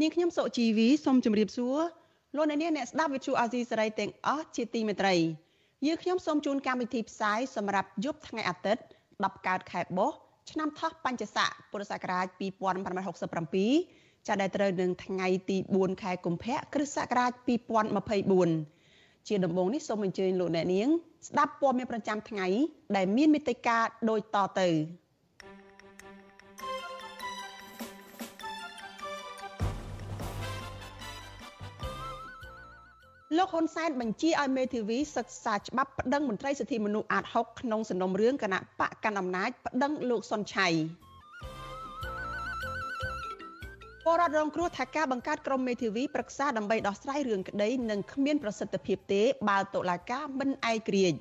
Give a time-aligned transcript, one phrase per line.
[0.00, 1.78] នាងខ្ញុំសុជីវីសូមជម្រាបសួរ
[2.36, 5.14] លោកអ្នកនាងអ្នកស្ដាប់វិទ្យុអាស៊ីសេរីទាំងអស់ជាទីមេត្រី
[5.86, 8.82] យើងខ្ញុំសូមជូនកម្មវិធីផ្សាយសម្រាប់យប់ថ្ងៃអាទិត្យ
[9.14, 10.16] 10កើតខែបុស្ស
[10.50, 17.32] ឆ្នាំថោះបញ្ញស័កពុរសករាជ2567ចាប់ដែលត្រូវនឹងថ្ងៃទី4ខែកុម្ភៈគ្រិស្តសករាជ
[18.50, 20.88] 2024ជាដំបូងនេះសូមអញ្ជើញលោកអ្នកនាង
[21.28, 22.46] ស្ដាប់ព័ត៌មានប្រចាំថ្ងៃ
[22.96, 23.78] ដែលមានមេត្តា
[24.10, 24.68] ដូចតទៅ
[33.36, 40.68] លោកហ៊ុនសែនបញ្ជាឲ្យមេធាវីសិក្សាច្បាប់ប្តឹងមន្ត្រីសិទ្ធិមនុស្សអាត6ក្នុងសំណុំរឿងគណៈបកកណ្ដាលអំណាចប្តឹងលោកសុនឆៃ
[44.04, 51.18] បរដ្ឋរងគ្រោះថាការបង្កើតក្រុមមេធាវីប្រឹក្សាដើម្បីដោះស្រាយរឿងក្តីនឹងគ្មានប្រសិទ្ធភាពទេ បើតុលាការមិនឯករាជ្យ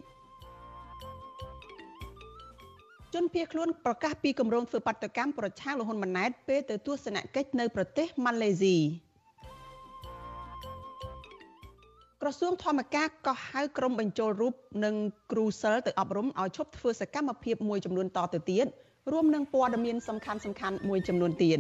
[3.14, 8.78] ជនភៀសខ្លួនប្រកាសពីគម្រោងធ្វើបាតកម្មប្រឆាំងលហ៊ុនម៉ាណែតពេលទៅទស្សនកិច្ចនៅប្រទេសម៉ាឡេស៊ី
[12.22, 14.54] ក្រសួងធម្មការក៏ហៅក្រុមបញ្ចូលរូប
[14.86, 14.96] និង
[15.32, 18.66] គ្រូសិលទៅអប់រំឲ្យឈប់ធ្វើសកម្មភាពមួយចំនួនតទៅទៀត
[19.12, 21.60] រួមនឹងព័ត៌មានសំខាន់សំខាន់មួយចំនួនទៀត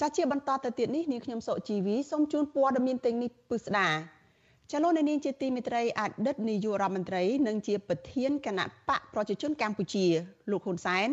[0.00, 3.88] ចាជាបន្តទៅទៀតនេះនាងខ្ញុំសុជីវីសូមជូនព័ត៌មានទាំងនេះពិស្ដា
[4.72, 10.06] ចលនានាងជាទីមេត្រីអតីតនាយករដ្ឋមន្ត្រីនិងជាប្រធានគណៈបកប្រជាជនកម្ពុជា
[10.50, 11.08] លោកហ៊ុនសែន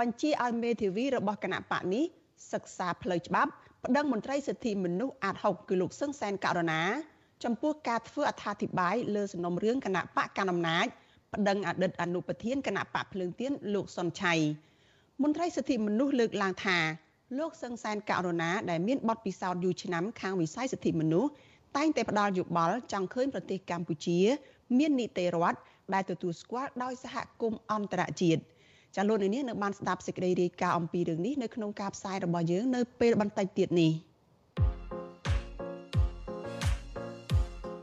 [0.00, 2.04] បញ្ជាឲ្យមេធាវីរបស់គណៈបកនេះ
[2.52, 3.52] សិក្សាផ្លូវច្បាប់
[3.84, 6.82] ប្តឹងមន្ត្រីសិទ្ធិមនុស្សអាត6គឺលោកសឹងសែនករណា
[7.44, 10.86] ចំពោះការធ្វើអត្ថាធិប្បាយលើសំណុំរឿងគណៈបកកណ្ដាលអំណាច
[11.34, 14.34] ប្តឹងអតីតអនុប្រធានគណៈបកភ្លើងទៀនលោកសុនឆៃ
[15.22, 16.78] មន្ត្រីសិទ្ធិមនុស្សលើកឡើងថា
[17.38, 21.30] លោកសឹងសែនករណាដែលមានបទពិសោធន៍យូរឆ្នាំខាងវិស័យសិទ្ធិមនុស្ស
[21.76, 24.18] តែងតែផ្ដល់យោបល់ចង់ឃើញប្រទេសកម្ពុជា
[24.78, 25.58] មាននីតិរដ្ឋ
[25.94, 28.40] ដែលទទួលស្គាល់ដោយសហគមន៍អន្តរជាតិ។
[28.98, 33.92] ចាលោកនាងនៅបានស្ដាប់សេចក្តីរាយការណ៍អំពីរឿងនេះនៅក្នុងការផ្សាយរបស់យើងនៅពេលបន្តិចទៀតនេះ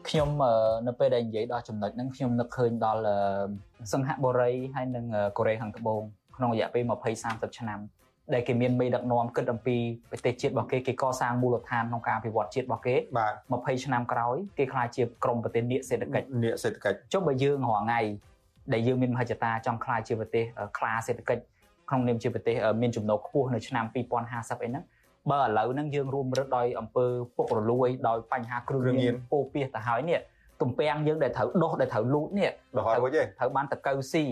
[0.09, 0.29] ខ្ញុំ
[0.87, 3.01] នៅពេលដែលនិយាយដល់ចំណុចហ្នឹងខ្ញុំនឹកឃើញដល់
[3.93, 5.05] សង្ហបុរីហើយនិង
[5.37, 6.01] កូរ៉េខាងត្បូង
[6.37, 7.79] ក្នុងរយៈពេល20 30ឆ្នាំ
[8.33, 9.77] ដែលគេមានមេដឹកនាំគិតអំពី
[10.11, 13.33] ប្រទេសជាតិរបស់គេគេកសាងមូលដ្ឋានក្នុងការអភិវឌ្ឍជាតិរបស់គេបាទ
[13.77, 18.01] 20ឆ្នាំក្រោយគេខ្លាចជាក្រមប្រទេសនាគសេដ្ឋកិច្ចនាគសេដ្ឋកិច្ចចុះបើយើងរងថ្ងៃ
[18.73, 20.43] ដែលយើងមានមហិច្ឆតាចង់ខ្លាយជាប្រទេស
[20.77, 21.43] ខ្លាសេដ្ឋកិច្ច
[21.89, 24.83] ក្នុងនាមជាប្រទេសមានចំណូលខ្ពស់នៅឆ្នាំ2050អីហ្នឹង
[25.31, 27.05] បើឥឡូវហ្នឹងយើងរួមរឹតដោយអំពើ
[27.35, 30.19] ពុករលួយដោយបញ្ហាគ្រឿងញៀនពោពាសទៅហើយនេះ
[30.61, 34.23] ទំពាំងយើងដែលត្រូវដុសដែលត្រូវលូតនេះដុសហើយរួចទេត្រូវបានតកៅស៊ី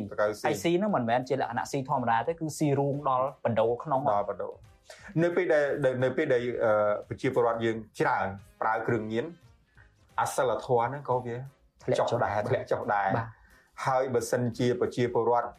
[0.46, 4.50] ហើយស៊ីហ្នឹងមិនមែនជាលក្ខណៈស៊ីធម្មតាទេគឺស៊ីរួមដល់បណ្ដោក្នុងដល់បណ្ដោ
[5.24, 5.66] នៅពេលដែល
[6.04, 6.42] នៅពេលដែល
[7.08, 8.28] ប្រជាពលរដ្ឋយើងច្រើន
[8.62, 9.26] ប្រើគ្រឿងញៀន
[10.20, 11.38] អសិលធម៌ហ្នឹងក៏វា
[12.00, 13.08] ចុះដែរធ្លាក់ចុះដែរ
[13.86, 15.50] ហើយបើសិនជាប្រជាពលរដ្ឋ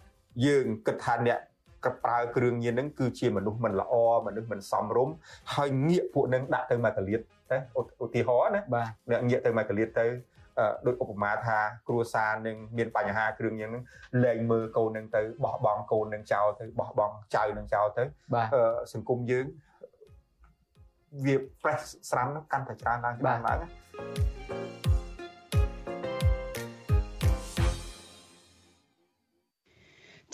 [0.47, 1.39] យើងគិតថាអ្នក
[1.85, 3.95] កប្រើគ្រឿងញៀនហ្នឹងគឺជាមនុស្សមិនល្អ
[4.27, 5.15] មនុស្សមិនសមរម្យ
[5.55, 7.21] ហើយងាកពួកនឹងដាក់ទៅមកកលៀត
[7.53, 7.59] ណា
[8.05, 8.63] ឧទាហរណ៍ណា
[9.11, 10.07] អ្នកងាកទៅមកកលៀតទៅ
[10.87, 11.59] ដោយឧបមាថា
[11.89, 13.83] គ្រួសារនឹងមានបញ្ហាគ្រឿងញៀននឹង
[14.25, 18.05] លែងមើលកូននឹងទៅបោះបង់កូននឹងចោលទៅបោះបង់ចៅនឹងចោលទៅ
[18.93, 19.47] សង្គមយើង
[21.25, 23.69] វា fresh ស្រាំកាន់តែច្រើនឡើងច្រើនឡើងណា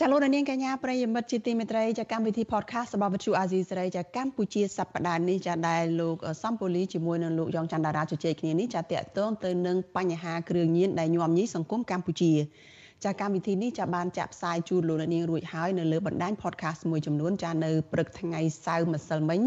[0.02, 12.32] ចាលោកនាងកញ្ញាប្រិយមិត្តជាទីមេត្រីចាកម្មវិធី podcast របស់វិទ្យុអាស៊ីសេរីចាកម្ពុជាសប្តាហ៍នេះចាដែលលោកសំពូលីជាមួយនឹងលោកយ៉ងច័ន្ទតារាជជែកគ្នានេះចាតកតងទៅនឹងបញ្ហាគ្រឿងញៀនដែលញោមញីសង្គមកម្ពុជា
[13.04, 19.41] ចាកម្មវិធីនេះចាបានចាក់ផ្សាយជូនលោកនាងរួចហើយនៅលើបណ្ដាញ podcast មួយចំនួនចានៅព្រឹកថ្ងៃសៅរ៍ម្សិលមិញ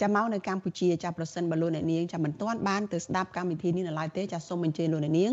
[0.00, 5.32] ចាមកនៅកម្ពុជាចាប្រសិនបើលោកនាងចាមិនទាន់បានទៅស្ដាប់កម្មវិធីនេះនៅឡើយទេចាសូមអញ្ជើញលោកនាង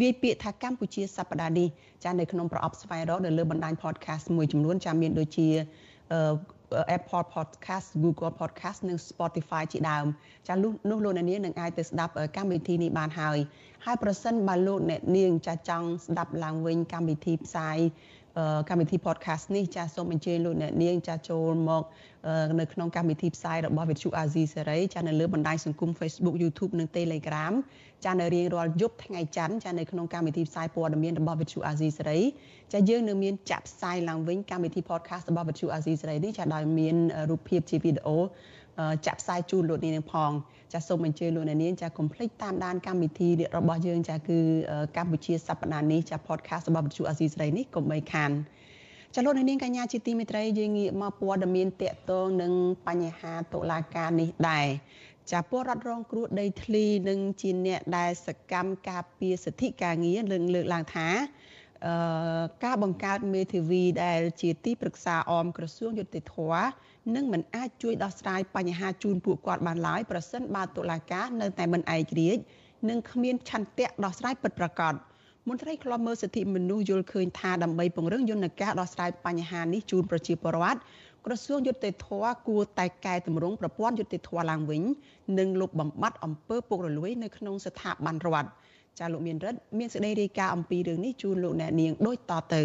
[0.00, 1.68] វាយពាក្យថាកម្ពុជាសប្តាហ៍នេះ
[2.04, 5.48] ចានៅក្នុងប្រអប់ស្វែងរកនៅលើបណ្ដាញ podcast មួយចំនួនចាមានដូចជា
[6.96, 10.06] Apple Podcast Google Podcast និង Spotify ជាដើម
[10.48, 13.38] ចានោះនោះលោកអ្នកនាងនឹងអាចទៅស្ដាប់កម្មវិធីនេះបានហើយ
[13.84, 17.78] ហើយប្រសិនបើលោកអ្នកនាងចាចង់ស្ដាប់ឡើងវិញកម្មវិធីផ្សាយ
[18.68, 21.82] កម្មវិធី podcast នេះចាសូមអញ្ជើញលោកអ្នកនាងចាចូលមក
[22.60, 27.52] នៅក្នុងកម្មវិធីផ្សាយរបស់វិទ្យុអាស៊ីសេរីចានៅលើបណ្ដាញសង្គម Facebook YouTube និង Telegram
[28.04, 32.20] ចានៅរៀងរាល់យប់ថ្ងៃច័ន្ទចានៅក្នុងកម្មវិធីផ្សាយព័ត៌មានរបស់វិទ្យុអាស៊ីសេរី
[32.72, 36.96] ចាយើងនៅមានចាក់ផ្សាយឡើងវិញកម្មវិធី podcast របស់វិទ្យុអាស៊ីសេរីនេះចាដោយមាន
[37.30, 38.18] រូបភាពជាវីដេអូ
[39.06, 40.30] ចាក់ផ្សាយជូនលោកនាងផង
[40.72, 44.38] ចាសូមអញ្ជើញលោកនាងចាកុំភ្លេចតាមដានកម្មវិធីរបស់យើងចាគឺ
[44.96, 48.32] កម្ពុជាសប្តាហ៍នេះចា podcast របស់វិទ្យុអាស៊ីសេរីនេះកុំបីខាន
[49.14, 52.52] ចលនានាងកញ្ញាជាទីមេត្រីយើងងាកមកព័ត៌មានតកតងនឹង
[52.86, 54.66] បញ្ហាតុលាការនេះដែរ
[55.32, 61.08] ចាពលរដ្ឋរងគ្រោះដីធ្លីនិងជាអ្នកដែលសកម្មការពារសិទ្ធិការងារលើកលើកឡើងថា
[61.86, 66.36] អឺការបង្កើតមេធាវីដែលជាទីប្រឹក្សាអមក្រសួងយុតិធធ
[67.14, 72.42] នឹងមិនអាចជួយដោះស្រាយបញ្ហាជូនពួកគាត់បានឡើយប្រសិនបើតុលាការនៅតែមិនឯករាជ្យ
[72.88, 74.94] និងគ្មានឆន្ទៈដោះស្រាយពិតប្រាកដ
[75.48, 80.78] មន្ត្រីខ្លំមើលសិទ្ធិមនុស្សយល់ឃើញថាដើម្បីពង្រឹងយន្តការដោះស្រាយបញ្ហានេះជូនប្រជាពលរដ្ឋ
[81.26, 82.08] ក្រសួងយុតិធធ
[82.48, 84.82] គួរតែកែតម្រង់ប្រព័ន្ធយុតិធធឡើងវិញ
[85.38, 88.48] និងលុបបំបាត់អំពើពុករលួយនៅក្នុងស្ថាប័នរដ្ឋ
[88.98, 92.62] ចាលោកមានរិទ្ធមានសេចក្តីរាយការណ៍អំពីរឿងនេះជូនលោកអ្នកនាងដូចតទៅ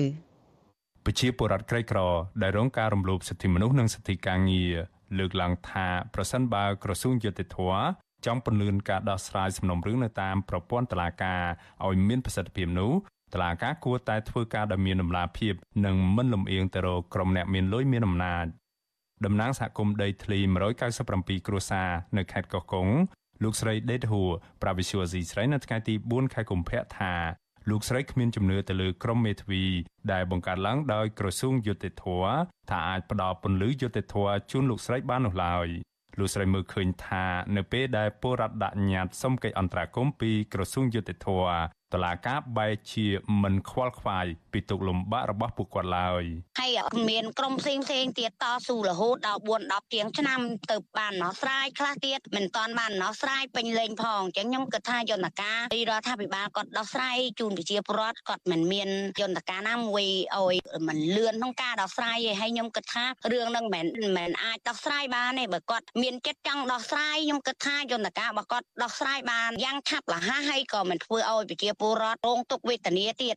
[1.05, 1.99] ប្រជាពលរដ្ឋក្រីក្រ
[2.41, 4.73] ដែលរងការរំលោភសិទ្ធិមនុស្សនិងសិទ្ធិការងារ
[5.19, 7.57] លើកឡើងថាប្រសិនបើក្រសួងយុតិធធ
[8.25, 11.43] ចង់ពន្លឿនការដោះស្រាយសំណុំរឿងនៅតាមប្រព័ន្ធតុលាការ
[11.85, 12.91] ឲ្យមានប្រសិទ្ធភាពនោះ
[13.35, 15.53] តឡាការគួរតែធ្វើការដោយមានដំណាភាព
[15.85, 18.45] និងមិនលំអៀងទៅរកក្រុមអ្នកមានលុយមានអំណាច
[19.25, 20.39] តំណាងសហគមន៍ដីធ្លី
[20.93, 22.87] 197គ្រួសារនៅខេត្តកោះកុង
[23.43, 24.29] លោកស្រីដេតហួរ
[24.61, 27.13] ប្រាវិសុយស៊ីស្រីនៅថ្ងៃទី4ខែកុម្ភៈថា
[27.69, 29.65] លោកស្រីគ្មានជំនឿទៅលើក្រុមមេធាវី
[30.11, 32.05] ដែលបង្កើតឡើងដោយក្រសួងយុតិធធ
[32.69, 34.15] ថាអាចផ្ដល់ពន្លឺយុតិធធ
[34.51, 35.67] ជូនលោកស្រីបាននោះឡើយ
[36.19, 41.27] លោកស្រីមើលឃើញថានៅពេលដែលពលរដ្ឋដាក់ញត្តិសុំកិច្ចអន្តរាគមន៍ពីក្រសួងយុតិធធ
[41.95, 43.07] តឡាការបែកជា
[43.43, 46.23] មិនខ្វល់ខ្វាយពីទុកលំបាករបស់ពួកគាត់ឡើយ
[46.59, 46.71] ហើយ
[47.09, 50.39] មានក្រុមផ្សេងផ្សេងទៀតតស៊ូរហូតដល់4 10ជាងឆ្នាំ
[50.71, 58.89] ទៅបានដោះស្រាយខ្លះទៀតមិនតាន់បានដោះស្រាយពេញលេញផងអញ្ចឹងខ្ញុំគិតថាយន្តការពីរដ្ឋាភិបាលគាត់ដោះស្រាយជូនប្រជាពលរដ្ឋគាត់មិនមាន
[59.21, 60.05] យន្តការណាមួយ
[60.35, 60.55] ឲ្យ
[60.87, 63.85] มันលឿនក្នុងការដោះស្រាយទេហើយខ្ញុំគិតថារឿងនឹងមិន
[64.17, 73.35] មិនអាចដោះស្រាយបានទេបើគាត់មានចិត្តចង់ដោះស្រាយខ្ញុំគិតថាយន្តការរបស់គាត់ដោះស្រាយបានយ៉ាងឆាប់រហ័សហើយក៏មិនធ្វើឲ្យប្រជាពលពលរដ្ឋរងទុក្ខវេទនាទៀត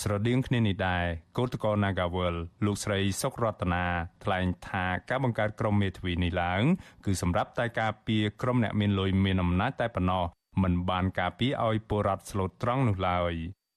[0.00, 1.04] ស្រដៀងគ្នានេះដែរ
[1.38, 3.84] កោតក្រ Nagawal លោកស្រីសុករតនា
[4.24, 6.62] ថ្លែងថាការបង្កើតក្រុមមេធាវីនេះឡើង
[7.04, 10.24] គឺសម្រាប់តែការពារក្រុមអ្នកមានលុយមានអំណាចតែប៉ុណ្ណោះ
[10.62, 13.34] មិនបានការពារឲ្យពលរដ្ឋស្លូតត្រង់នោះឡើយ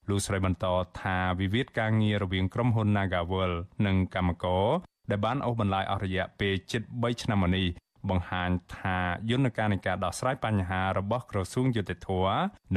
[0.10, 0.66] លោកស្រីបន្ត
[1.02, 3.52] ថាវិវាទការងាររវាងក្រុមហ៊ុន Nagawal
[3.86, 4.68] និងកម្មករ
[5.10, 7.68] ដែលបានអូសបន្លាយអស់រយៈពេលជិត3ឆ្នាំមកនេះ
[8.10, 8.98] បង្ហាញថា
[9.30, 12.10] យន្តការនៃការដោះស្រាយបញ្ហារបស់ក្រសួងយុតិធធ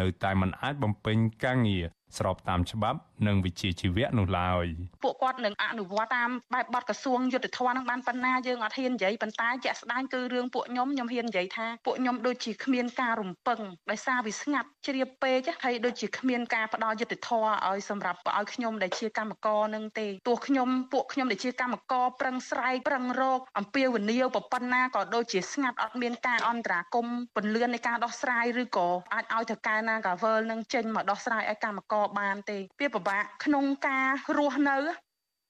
[0.00, 1.84] នៅតែមិនអាចបំពេញការងារ
[2.18, 4.66] ស្របតាមច្បាប់និងវិជ្ជាជីវៈនោះឡើយ
[5.04, 13.60] ពួកគាត់នឹងអនុវត្តតាមបែបបទក្រសួងយុទ្ធភ័ណ្ឌនឹងបានប៉ុណ្ណាយើងអត់ហ៊ាននិយាយប៉ុន្តែជាក់ស្ដែងគឺរឿងពួកខ្ញុំខ្ញុំហ៊ាននិយាយថាពួកខ្ញុំដូចជាគ្មានការរំពឹង
[13.90, 27.06] ដោយសារវាស្ងាត់ជ្រាបពេកហើយដូចជាគ្មានការផ្ដល់យុទ្ធធម៌ឲ្យសម្រាប់ឲ្យខ្ញុំដែលជាកម្មករនឹងទេទោះខ្ញុំពួកខ្ញុំដែលជាកម្មករប្រឹងស្រែកប្រឹងរកអំពាវនាវប៉ុណ្ណាក៏ដូចជាស្ងាត់អត់មានការអន្តរាគម
[27.36, 34.06] ពន្លឿននៃការដោះស្រាយឬក៏អាចឲ្យទៅកែណាកាវើលនឹងចេញមកដោះស្រាយឲ្យកម្មករបានទេវាពិបាកក្នុងការ
[34.38, 34.76] រស់នៅ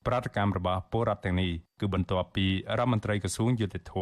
[0.07, 2.47] ប្រតិកម្មរបស់ពលរដ្ឋទាំងនេះគឺបន្ទាប់ពី
[2.79, 3.95] រដ្ឋមន្ត្រីក្រសួងយុតិធធ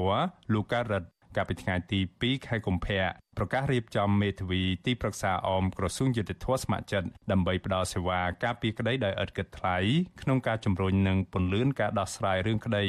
[0.53, 3.03] លោកកើតរិទ្ធកាលពីថ្ងៃទី2ខែកុម្ភៈ
[3.37, 9.77] ប្រកាសរៀបចំមេធាវីទីប្រឹក្សាអមក្រសួងយុតិធធស្ម័គ្រចិត្តដើម្បីផ្ដល់សេវាការពីក្តីដោយឥតគិតថ្លៃ
[10.23, 12.85] ក្នុងការជំរុញនិងពន្លឿនការដោះស្រាយរឿងក្តី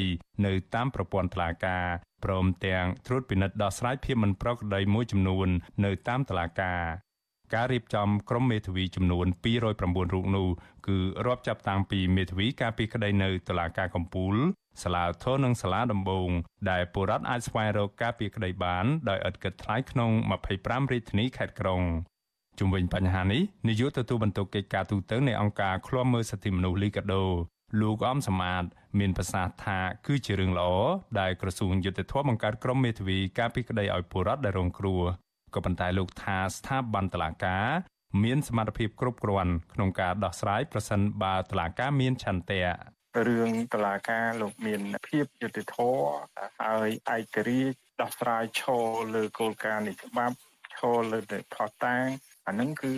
[0.46, 1.86] នៅតាមប្រព័ន្ធតុលាការ
[2.24, 5.48] ព្រមទាំងត្រួតពិនិត្យដោះស្រាយភាពមិនប្រក្រតីមួយចំនួន
[5.84, 6.82] នៅតាមតុលាការ
[7.54, 10.48] ការរៀបចំក្រុមមេធាវីចំនួន209រូបនោះ
[10.86, 14.34] គឺរាប់ចាប់តាំងពីមេធាវីការពីក្តីនៅតុលាការកំពូល
[14.82, 16.30] សាលាធរនិងសាលាដំបង
[16.70, 20.10] ដែលពលរដ្ឋអាចស្វែងរកការពីក្តីបានដោយឥតគិតថ្លៃក្នុង
[20.50, 21.82] 25រាជធានីខេត្តក្រុង
[22.58, 27.24] ជំវិញបញ្ហានេះនាយកទទួលបន្ទុកកិច្ចការទូតនៃអង្គការឃ្លាំមើលសិទ្ធិមនុស្សលីកាដូ
[27.80, 28.64] លោកអំសមាត
[28.98, 30.70] មានប្រសាសន៍ថាគឺជារឿងល្អ
[31.20, 35.02] ដែលក្រសួងយុទ្ធភ័ពបង្កើតក្រុមមេធាវីការពីក្តីឲ្យពលរដ្ឋដែលរងគ្រោះ
[35.54, 37.66] ក៏ប៉ុន្តែលោកថាស្ថាប័នតុលាការ
[38.24, 42.62] មានសមត្ថភាពគ្រប់គ្រាន់ក្នុងការដោះស្រាយប្រសិនបើតុលាការមានឆន្ទៈ
[43.26, 46.04] រឿងតឡាការលោកមានភាពយុត្តិធម៌
[46.60, 50.36] ហើយឯករាជ្យដោះស្រាយឈរលើគោលការណ៍នៃច្បាប់
[50.76, 52.06] ឈរលើតែផុសតាង
[52.46, 52.94] អានឹងគឺ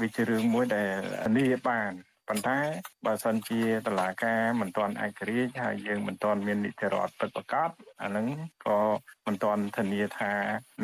[0.00, 0.96] វាជារឿងមួយដែល
[1.36, 1.92] នេះបាន
[2.32, 2.60] ប៉ុន្តែ
[3.06, 7.70] បើសិនជាតឡាការមិនទាន់ឯករាជ្យហើយយើងមិនទាន់មាននីតិរដ្ឋពិតប្រាកដ
[8.02, 8.26] អានឹង
[8.66, 8.80] ក៏
[9.26, 10.32] មិនទាន់ធានាថា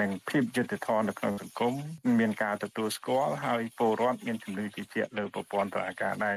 [0.01, 1.75] នឹងភាពយុត្តិធម៌នៅក្នុងសង្គម
[2.19, 6.37] មានការទទួលស្គាល់ហើយពលរដ្ឋមានជំនឿជឿជាក់លើប្រព័ន្ធតឡាការដែរ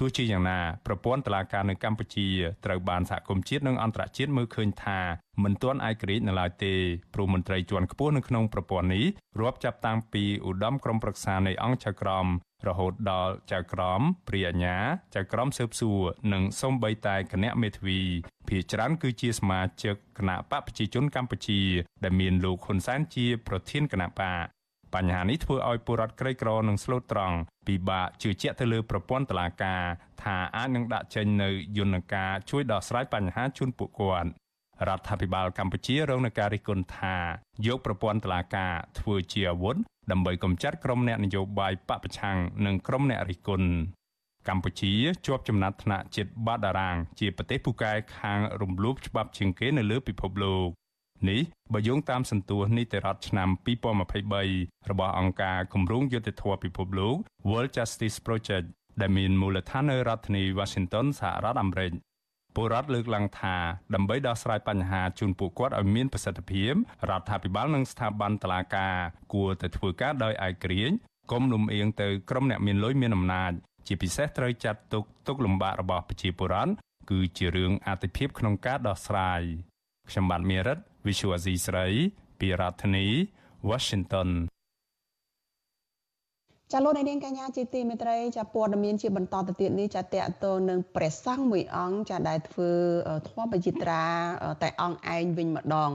[0.00, 2.28] ទោះជាយ៉ាងណាប្រព័ន្ធតុលាការនៅកម្ពុជា
[2.64, 4.98] ត្រូវបានសហគមន៍ជាតិនិងអន្តរជាតិមើលឃើញថា
[5.44, 6.74] មិនទាន់ឯករាជ្យនៅឡើយទេ
[7.14, 9.04] ព្រោះមន្ត្រីជាន់ខ្ពស់នៅក្នុងប្រព័ន្ធនេះ
[9.40, 12.26] រាប់ចាប់តាំងពីឧត្តមក្រុមប្រឹក្សានៃអង្គចៅក្រម
[12.68, 14.76] រហូតដល់ចៅក្រមព្រាអាញា
[15.14, 16.00] ចៅក្រមស៊ើបសួរ
[16.32, 18.00] និងសូម្បីតែគណៈមេធាវី
[18.48, 21.60] ភាគច្រើនគឺជាសមាជិកគណៈបកប្រជាជនកម្ពុជា
[22.04, 24.46] ដែលមានលោកហ៊ុនសែនជាប្រធានគណៈបក
[24.94, 29.82] បញ្ហានេះធ្វើឲ្យពលរដ្ឋក្រីក្រនិងស្លូតត្រង់ពិបាកជឿជាក់ទៅលើប្រព័ន្ធតុលាការ
[30.22, 34.30] ថាអាចនឹងដាក់ចេញនៅយន្តការជួយដោះស្រាយបញ្ហាជូនពួកគាត់
[34.88, 37.16] រដ្ឋាភិបាលកម្ពុជារងនឹងការរិះគន់ថា
[37.66, 39.76] យកប្រព័ន្ធតុលាការធ្វើជាអាវុធ
[40.10, 43.68] ដើម្បីកម្ចាត់ក្រុមអ្នកនយោបាយបពប្រឆាំងនិងក្រុមអ្នករិះគន់
[44.48, 44.92] កម្ពុជា
[45.26, 50.68] ជាប់ចំណាត់ថ្នាក់ជាតិបាតតារាង ជាប្រទេសពូកែខាងរំលោភច្បាប់ជាងគេនៅលើពិភពលោក
[51.28, 51.40] នេះ
[51.72, 53.48] បើយោងតាមសន្ទុះនីតិរដ្ឋឆ្នាំ
[54.18, 57.16] 2023របស់អង្គការគម្រោងយុត្តិធម៌ពិភពលោក
[57.48, 58.66] World Justice Project
[59.00, 61.92] ដែលមានមូលដ្ឋាននៅរដ្ឋធានី Washington សហរដ្ឋអាមេរិក
[62.56, 63.56] ពលរដ្ឋលើកឡើងថា
[63.94, 66.72] ដើម្បីដោះស្រាយបញ្ហាជូនពួកគាត់ឲ្យមានប្រសិទ្ធភាព
[67.10, 68.94] រដ្ឋាភិបាលនិងស្ថាប័នតុលាការ
[69.32, 70.94] គួរតែធ្វើការដោយឯករាជ្យ
[71.32, 73.52] កុំលំអៀងទៅក្រុមអ្នកមានលុយមានអំណាច
[73.86, 76.72] ជាពិសេសត្រូវចាត់ទុកទុកលំបាករបស់ប្រជាពលរដ្ឋ
[77.10, 79.42] គឺជារឿងអតិភិបក្នុងការដោះស្រាយ
[80.10, 81.86] ខ្ញុំបាទមេរិត Visual Asia ស្រី
[82.38, 83.06] ពីរដ្ឋធានី
[83.68, 84.30] Washington
[86.72, 92.70] ចាលោកនាងកញ្ញាជាទីមេត្រីចាព័ត៌មានជាបន្តទៅទៀតនេះចាតកតងនឹងព្រះសង្ឃមួយអង្គចាដែលធ្វើ
[93.28, 94.04] ធម៌បជាត្រា
[94.62, 95.92] តែអង្គឯងវិញម្ដង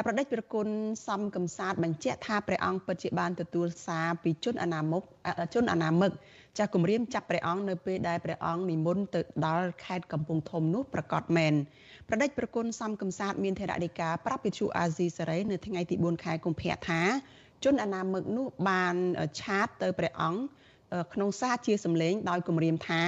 [0.00, 0.68] ចាប្រដេចព្រះគុណ
[1.06, 5.02] សំកំសាទបញ្ជាក់ថាព្រះអង្គពិតជាបានទទួលសារពីជនអនាមុខ
[5.54, 6.10] ជនអនាមិក
[6.58, 11.54] ចាស់គម្រាមចាប់ព្រះអង្គនៅពេលដែលព្រះអង្គនិមន្តទៅដល់ខេត្តកំពង់ធំនោះប្រកាសមែន
[12.08, 17.00] ប្រដេចប្រគុណសំកំសាទមានធរណីកាប្រាប់វិទ្យុអាស៊ីសេរីនៅថ្ងៃទី4ខែកុម្ភៈថា
[17.64, 18.94] ជនអនាមិកនោះបាន
[19.40, 20.40] ឆាតទៅព្រះអង្គ
[21.14, 23.02] ក្នុងសារជាសម្លេងដោយគម្រាមថា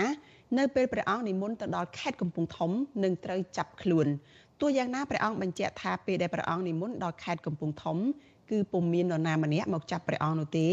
[0.59, 2.71] នៅពេលព្រះអង្គនិមន្តទៅដល់ខេត្តកំពង់ធំ
[3.05, 4.07] នឹងត្រូវចាប់ខ្លួន
[4.61, 7.99] ទោះយ៉ាងណាព្រះអង្គបញ្ជាក់ថាពេលដែលព្រះអង្គនិមន្តដល់ខេត្តកំពង់ធំ
[8.51, 10.69] គឺពុំមាននរណាម្នាក់មកចាប់ព្រះអង្គនោះទេ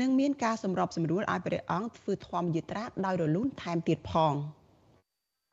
[0.00, 4.34] និងមានការសម្របសម្រួលឲ្យព្រះអង្គធ្វើធម្មយាត្រាដោយរលូនថែមទៀតផង។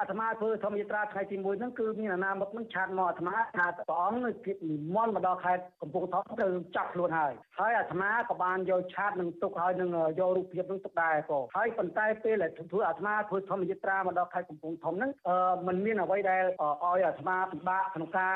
[0.01, 18.35] អាត្មាធ្វើធម្មយាត្រាថ្ងៃទី1ហ្នឹងគឺមានអាណាមកនឹងឆាតមកអាត្មាថាព្រះអង្គនៅគិតនិមន្តមកដល់ខេត្តកំពង់ធំទៅចាប់ខ្លួនហើយហើយអាត្មាក៏បានយកឆាតនឹងទុកហើយនឹងយករូបភាពនឹងទុកដែរក៏ហើយប៉ុន្តែពេលដែលធ្វើអាត្មាធ្វើធម្មយាត្រាមកដល់ខេត្តកំពង់ធំហ្នឹងអឺมันមានអ្វីដែលឲ្យអាត្មាពិបាកក្នុងការ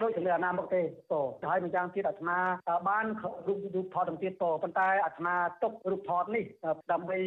[0.00, 2.38] ដូចជាមួយអាណាមកទេក៏ហើយម្យ៉ាងទៀតអាត្មា
[2.88, 3.04] បាន
[3.48, 6.44] រូបរូបថតទាំងទៀតក៏ប៉ុន្តែអាត្មាទុករូបថតនេះ
[6.92, 7.18] ដើម្បី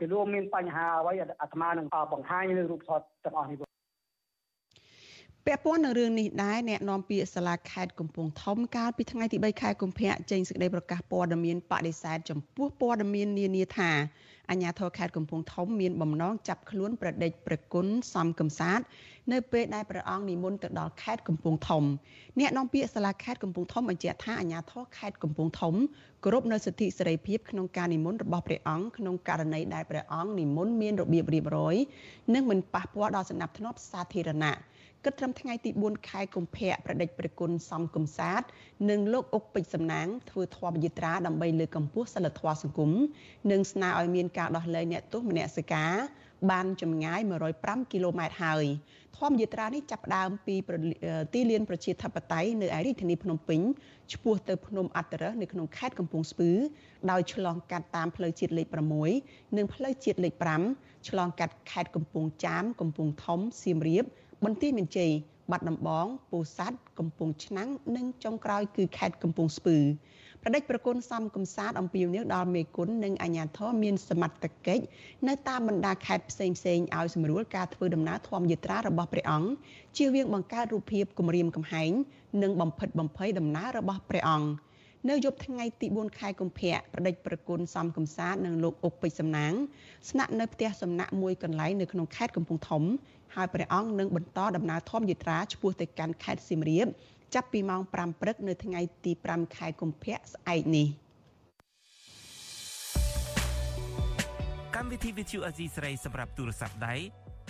[0.00, 3.58] គឺរួមមានបញ្ហាអ្វីអាត្មានឹងបង្ហាញលើរូបថត ទាំងអស់នេះ
[5.46, 13.90] ពាក់ព័ន្ធនឹងរឿងនេះដែរអ្នកនាំពាក្យសាលាខេត្តកំពង់ធំកាលពីថ្ងៃទី3ខែកុម្ភៈចេញសេចក្តីប្រកាសព័ត៌មានបដិសេធចំពោះព័ត៌មាននានាថា
[14.50, 18.80] អាជ្ញាធរខេត្តកំពង់ធំមានបំណងចាប់ខ្លួនប្រដេចប្រគុណសំកំសាទ
[19.32, 21.84] នៅពេលដែលព្រះអង្គនិមន្តទៅដល់ខេត្តកំពង់ធំ
[22.38, 25.74] អ្នកនាំពាក្យសាលាខេត្តកំពង់ធំបញ្ជាក់ថាអាជ្ញាធរខេត្តកំពង់ធំ
[26.24, 31.76] គោរពនៅសិទ្ធិសេរីភាពក្នុងការនិមន្តរបស់ព្រះអង្គក្នុងករណីដែលព្រះអង្គនិមន្តមានរបៀបរៀបរយ
[32.34, 34.54] និងមិនប៉ះពាល់ដល់សណ្ដាប់ធ្នាប់សាធារណៈ
[35.04, 38.42] គិតត្រឹមថ្ងៃទី4ខែកុម្ភៈប្រដេចព្រះគុណសំកំសាទ
[38.90, 42.90] និងលោកអុកពេជ្រសំណាងធ្វើធម៌យត្រាដើម្បីលើកកម្ពស់សិលធម៌សង្គម
[43.50, 45.92] និងស្នើឲ្យមានការដោះលែងអ្នកទោសមនសិការ
[46.50, 47.20] បានចម្ងាយ
[47.56, 48.64] 105គីឡូម៉ែត្រហើយ
[49.18, 50.54] ធម្មយាត្រានេះចាប់ផ្ដើមពី
[51.34, 53.60] ទីលានប្រជាធិបតេយ្យនៅឯរាជធានីភ្នំពេញ
[54.12, 56.50] ឆ្ពោះទៅភ្នំអត្តរសនៅក្នុងខេត្តកំពង់ស្ពឺ
[57.10, 58.66] ដោយឆ្លងកាត់តាមផ្លូវជាតិលេខ
[59.12, 60.34] 6និងផ្លូវជាតិលេខ
[60.72, 64.04] 5ឆ្លងកាត់ខេត្តកំពង់ចាមកំពង់ធំសៀមរាប
[64.44, 65.10] បន្ទាយមានជ័យ
[65.50, 69.78] បាត់ដំបងពោធិ៍សាត់កំពង់ឆ្នាំងនិងចុងក្រោយគឺខេត្តកំពង់ស្ពឺ
[70.42, 74.82] ប្រដេចប្រគុណសំកំសាទអំពីវនីវដល់មេគុណនិងអាជ្ញាធរមានសមត្ថកិច្ច
[75.28, 79.48] នៅតាមបណ្ដាខេត្តផ្សេងផ្សេងឲ្យសម្រួលការធ្វើដំណើរធម្មយាត្រារបស់ព្រះអង្គ
[79.96, 81.90] ជៀសវាងបង្កើតរូបភាពគម្រាមកំហែង
[82.42, 84.48] និងបំផិតបំភ័យដំណើររបស់ព្រះអង្គ
[85.10, 89.52] នៅយប់ថ្ងៃទី4ខែកុម្ភៈប្រដេចប្រគុណសំកំសាទនិងលោកអុកពេជ្រសំណាង
[90.10, 92.82] ស្នាក់នៅផ្ទះសំណាក់មួយកន្លែងនៅក្នុងខេត្តកំពង់ធំ
[93.34, 96.86] ហើយព្រះអង្គនឹងបន្តដំណើរធម្មយាត្រាឆ្ពោះទៅកាន់ខេត្តសៀមរាប
[97.34, 100.88] ចាប់ពីម៉ោង5ព្រឹកនៅថ្ងៃទី5ខែកុម្ភៈស្អែកនេះ
[104.74, 106.94] កម្មវិធី Vithu Azizi ស្រីសម្រាប់ទូរស័ព្ទដៃ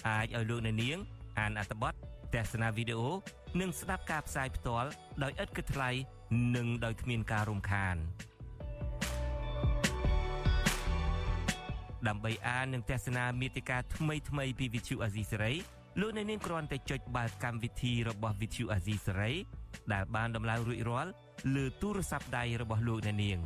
[0.09, 0.99] អាចឲ្យលោកអ្នកនាង
[1.39, 1.93] អានអត្ថបទ
[2.35, 3.11] ទស្សនាវីដេអូ
[3.61, 4.89] និងស្ដាប់ការផ្សាយផ្ទាល់
[5.23, 5.91] ដោយឥតគិតថ្លៃ
[6.57, 7.97] និងដោយគ្មានការរំខាន
[12.09, 15.53] ដើម្បីអាននិងទស្សនាមេតិការថ្មីៗពី Vithu Azizi សេរី
[16.01, 19.33] លោកអ្នកនាងគ្រាន់តែចុចបាល់កម្មវិធីរបស់ Vithu Azizi សេរី
[19.93, 21.11] ដែលបានដំឡើងរួចរាល់
[21.55, 23.39] លើទូរស័ព្ទដៃរបស់លោកអ្នកនាង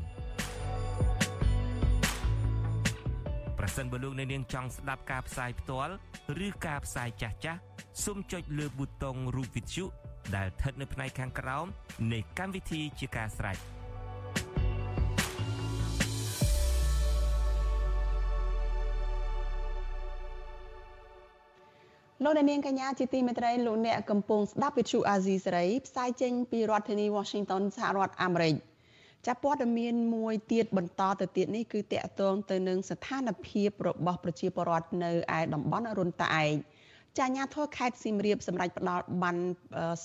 [3.59, 5.93] ប្រប្រសិនបើលោកអ្នកនាងចង់ស្ដាប់ការផ្សាយផ្ទាល់
[6.47, 7.61] ឬការផ្សាយចាស់ចាស់
[8.05, 9.85] សូមចុចលើប៊ូតុងរូបវិទ្យុ
[10.37, 11.67] ដែលស្ថិតនៅផ្នែកខាងក្រោម
[12.13, 13.57] នៃកម្មវិធីជាការស្ដាយ
[22.25, 28.55] លោកអ្នកនាងកញ្ញាជាទីមេត្រីលោកអ្នកកំពុងស្ដាប់វិទ្យុអាស៊ីសេរីផ្សាយចេញពីរដ្ឋធានី Washington សហរដ្ឋអាមេរិក
[29.27, 36.55] ចាប់ព័ត៌មានមួយទៀតបន្តទៅទៀតនេះគឺតកតងទៅនឹងស្ថានភាពរបស់ប្រជាពលរដ្ឋនៅឯតំបន់រុនតាឯក
[37.19, 39.37] ចាញាធរខេត្តសៀមរាបសម្រាប់ផ្ដល់បាន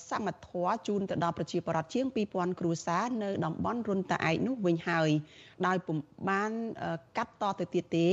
[0.10, 0.52] សមត្ថធ
[0.88, 5.10] ជូនទៅដល់ប្រជាពលរដ្ឋជាង2000គ្រួសារនៅតំបន់រុនតាឯកនោះវិញហើយ
[5.68, 5.98] ដោយពុំ
[6.30, 6.52] បាន
[7.18, 8.08] កាត់តទៅទៀតទេ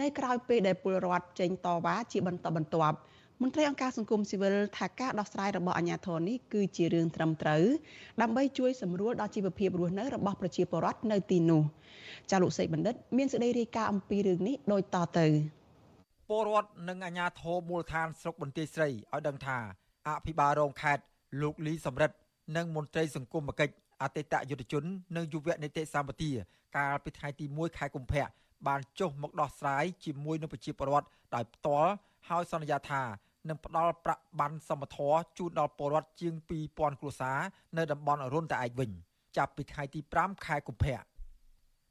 [0.00, 2.98] នៅក្រៅពេលដែលពលរដ្ឋចេញតវ៉ាជាបន្តបន្ទាប់
[3.42, 7.64] មន្ត្រីអង្គការសង្គមស៊ីវិលថាការដោះស្រាយរបស់អាជ្ញាធរនេះគឺជារឿងត្រឹមត្រូវ
[8.20, 11.62] ដើម្បីជួយសម្រួលដល់ជីវភាពរស់នៅរបស់ប្រជាពលរដ្ឋនៅទីនោះ
[12.30, 15.26] ចាលោកសេកបណ្ឌិត មានសេចក្តីរាយការណ៍អំពីរឿងនេះដូចតទៅ
[16.30, 19.58] ពលរដ្ឋនិងអាជ្ញាធរមូលដ្ឋានស្រុកបន្ទាយស្រីឲ្យដឹងថា
[20.08, 21.02] អភិបាលរងខេត្ត
[21.42, 22.16] លោកលីសំរិទ្ធ
[22.56, 24.84] និងមន្ត្រីសង្គមគិច្ចអតីតយុទ្ធជន
[25.16, 26.30] និងយុវនីតិសម្បទា
[26.76, 28.26] កាលពីថ្ងៃទី1ខែកុម្ភៈ
[28.66, 31.90] បានចុះមកដោះស្រាយជាមួយនឹងប្រជាពលរដ្ឋដោយផ្ទាល់
[32.28, 33.02] ហើយសន្យាថា
[33.48, 36.34] នឹងផ្ដល់ប្រាក់ប័ណ្ណសមធរជូនដល់ពលរដ្ឋជាង
[36.66, 37.38] 2000គ្រួសារ
[37.76, 38.90] នៅតំបន់រុនតាឯកវិញ
[39.36, 41.00] ចាប់ពីថ្ងៃទី5ខែកុម្ភៈ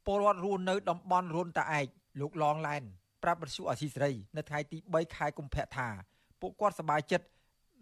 [0.06, 1.86] ពលរដ្ឋរស់នៅតំបន់រុនតាឯក
[2.20, 2.84] លោកឡងឡែន
[3.22, 5.88] ប្រាប់បទសុអសីសេរីនៅថ្ងៃទី3ខែកុម្ភៈថា
[6.40, 7.26] ពួកគាត់សប្បាយចិត្ត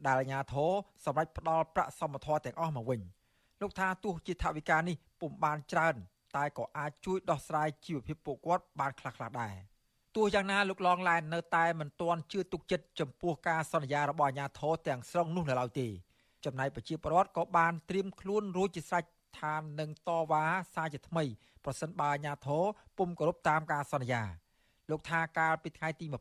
[0.07, 0.71] ដែលអាជ្ញាធរ
[1.05, 3.01] សម្រេចផ្ដល់ប្រាក់សមធរទាំងអស់មកវិញ
[3.61, 5.95] លោកថាទោះជាថវិកានេះពុំបានច្រើន
[6.37, 9.55] តែក៏អាចជួយដោះស្រាយជីវភាពពួកគាត់បានខ្លះៗដែរ
[10.17, 15.89] ទោះយ៉ាងណាលោកឡងឡែននៅតែមិនទាន់ជឿទុកចិត្តចំពោះការសន្យារបស់អាជ្ញាធរទាំងស្រុងនោះនៅឡើយទេ
[16.45, 19.05] ចំណែកប្រជាពលរដ្ឋក៏បានត្រៀមខ្លួនរួចជាស្រេច
[19.41, 21.25] ថានឹងតវ៉ាសារជាថ្មី
[21.65, 22.65] ប្រសិនបើអាជ្ញាធរ
[22.99, 24.23] ពុំគោរពតាមការសន្យា
[24.91, 26.15] លោកថាកាលពីថ្ងៃទី26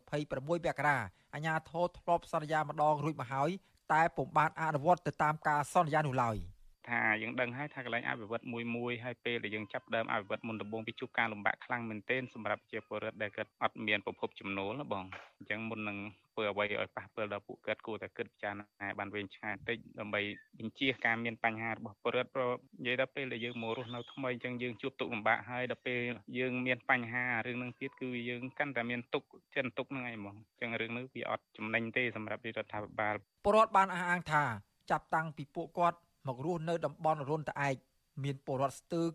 [0.49, 0.97] មករា
[1.33, 3.49] អាជ្ញាធរធ្លាប់សន្យាម្ដងរួចមកហើយ
[3.91, 6.37] តែពុំបានអនុវត្តទៅតាមការសន្យានោះឡើយ។
[6.89, 15.03] ថាយើងដឹងហើយថាកន្លែងអភិវឌ្ឍមួយមួយហើយពេលដែលយើងចាប់ដើមអភិវឌ្ឍមុនដំបូងវាជួបការលំបាកខ្លាំងមែនទែនសម្រាប់ប្រជាពលរដ្ឋដែលគាត់អត់មានប្រភពចំណូលបង
[15.37, 15.97] អញ្ចឹងមុននឹង
[16.33, 20.21] ធ្វើអ្វីឲ្យប៉ះពាល់ដល់ពួកគាត់គួរតែគិតពិចារណាបានវែងឆ្ងាយបន្តិចដើម្បី
[20.59, 25.99] បញ្ជាការមានបញ្ហារបស់ពលរដ្ឋព្រោះនិយាយដល់ពេលដែលយើងមករស់នៅថ្មីអញ្ចឹងយើងជួបទុកលំបាកហើយដល់ពេល
[26.37, 29.23] យើងមានបញ្ហារឿងនឹងទៀតគឺយើងកាន់តែមានទុក
[29.55, 34.43] ចិនទុកហ្នឹងឯងហ្មងអញ្ចឹងរឿងនេះវាអត់ចំណេញទេសម្រាប់រដ្ឋាភិបាលពលរដ្ឋបានអះអាងថា
[34.91, 37.75] ចាប់តាំងពីពួកគាត់ មករស់នៅតំបន់រុនត្អែក
[38.23, 39.05] មានពលរដ្ឋស្ទើរ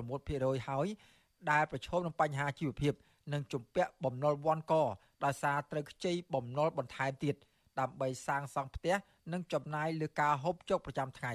[0.00, 0.86] 96%ហើយ
[1.50, 2.94] ដែលប្រឈមនឹងបញ្ហាជីវភាព
[3.32, 4.74] និងជំពាក់បំណុលវាន់ក
[5.24, 7.34] ដោយសារត្រូវខ្ចីបំណុលបន្ថែមទៀត
[7.80, 8.94] ដើម្បីសាងសង់ផ្ទះ
[9.32, 11.32] និងចំណាយលើការហូបចុកប្រចាំថ្ងៃ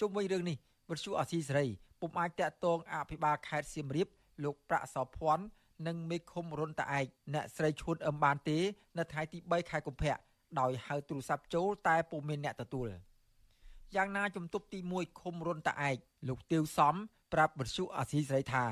[0.00, 0.56] ជុំវិញរឿងនេះ
[0.90, 1.66] វិទ្យុអាស៊ីសេរី
[2.00, 4.08] ពុំអាចតាក់ទងអភិបាលខេត្តសៀមរាប
[4.44, 5.44] លោកប្រាក់សោភ័ណ្ឌ
[5.86, 8.58] និងមេឃុំរុនតាឯកអ្នកស្រីឈួនអឹមបានទេ
[8.98, 10.16] នៅថ្ងៃទី3ខែកុម្ភៈ
[10.60, 12.88] ដោយហៅទូរស័ព្ទចូលតែពុំមានអ្នកទទួល។
[13.94, 15.96] យ៉ាងណាជំទប់ទី1ឃុំរុនតាឯក
[16.28, 16.94] លោកទាវសំ
[17.32, 18.64] ប្រាប់បទសុអាស៊ីសេរីថា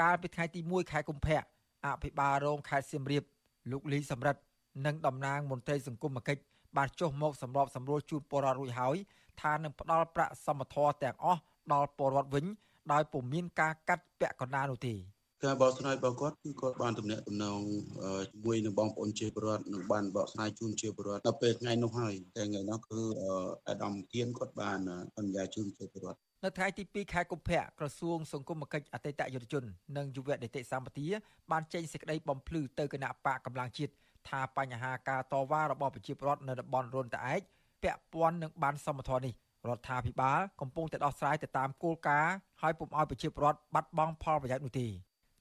[0.00, 1.40] កាលពីថ្ងៃទី1ខែកុម្ភៈ
[1.86, 3.24] អភិបាលរងខេត្តសៀមរាប
[3.70, 4.40] លោកលីសំរិទ្ធ
[4.86, 6.42] និងតំណាងមន្ត្រីសង្គមគិច្ច
[6.76, 8.96] បានចុះមកសម្របសម្រួលជូនពលរដ្ឋរួចហើយ
[9.40, 11.40] ថានឹងផ្ដល់ប្រាក់សមធម៌ទាំងអស់
[11.72, 12.44] ដល់ពលរដ្ឋវិញ
[12.92, 14.94] ដោយពុំមានការកាត់ពាក់កណ្ដាលនោះទេ
[15.44, 17.60] ការបកស្រាយរបស់គាត់គឺគាត់បានទំនាក់ទំនង
[18.30, 23.00] ជាមួយនឹងបងប្អូនជាពលរដ្ឋនិងបានបកស្រាយជូនជាពលរដ្ឋដល់ពេលថ្ងៃនោះហើយតែថ្ងៃនោះគឺ
[23.68, 24.78] អាដាមគៀនគាត់បាន
[25.16, 29.64] សន្យាជូនជាពលរដ្ឋនៅថ្ងៃទី2ខែកុម្ភៈក្រសួងសង្គមគិច្ចអតីតយុវជន
[29.96, 31.06] និងយុវនីតិសម្បទា
[31.50, 33.92] បានចេញសេចក្តីបំភ្លឺទៅគណៈបកកម្លាំងជាតិ
[34.28, 37.40] ថាបញ្ហាការតវ៉ារបស់ប្រជាពលរដ្ឋនៅតំបន់រុនតាឯក
[37.82, 39.34] ពាក់ព័ន្ធនឹងបានសមត្ថនេះ
[39.68, 44.86] រដ្ឋាភិបាលកំពុងតែដោះស្រាយទៅតាមគោលការណ៍ហើយពុំឲ្យប្រជាពលរដ្ឋបាត់បង់ផលប្រយោជន៍នោះទេ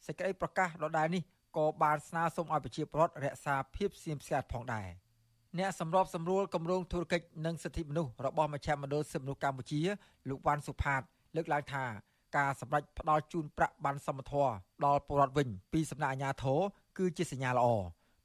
[0.05, 1.23] សេចក្តីប្រកាសដដែលនេះ
[1.57, 4.87] ក៏បានស្នើសុំឲ្យប្រជាពលរដ្ឋរក្សាភាពស្ងៀមស្ងាត់ផងដែរ
[5.59, 9.81] អ្នកសម្របសម្រួលគម្រោងធុរកិច្ចនិងសិទ្ធិមនុស្សរបស់មជ្ឈមណ្ឌលសិទ្ធិមនុស្សកម្ពុជា
[10.29, 11.01] លោកវ៉ាន់សុផាត
[11.35, 11.85] លើកឡើងថា
[12.37, 14.51] ការសម្រេចផ្ដល់ជូនប្រាក់ប័ណ្ណសមធម៌
[14.85, 16.59] ដល់ពលរដ្ឋវិញពីសំណាក់អាជ្ញាធរ
[16.97, 17.67] គឺជាសញ្ញាល្អ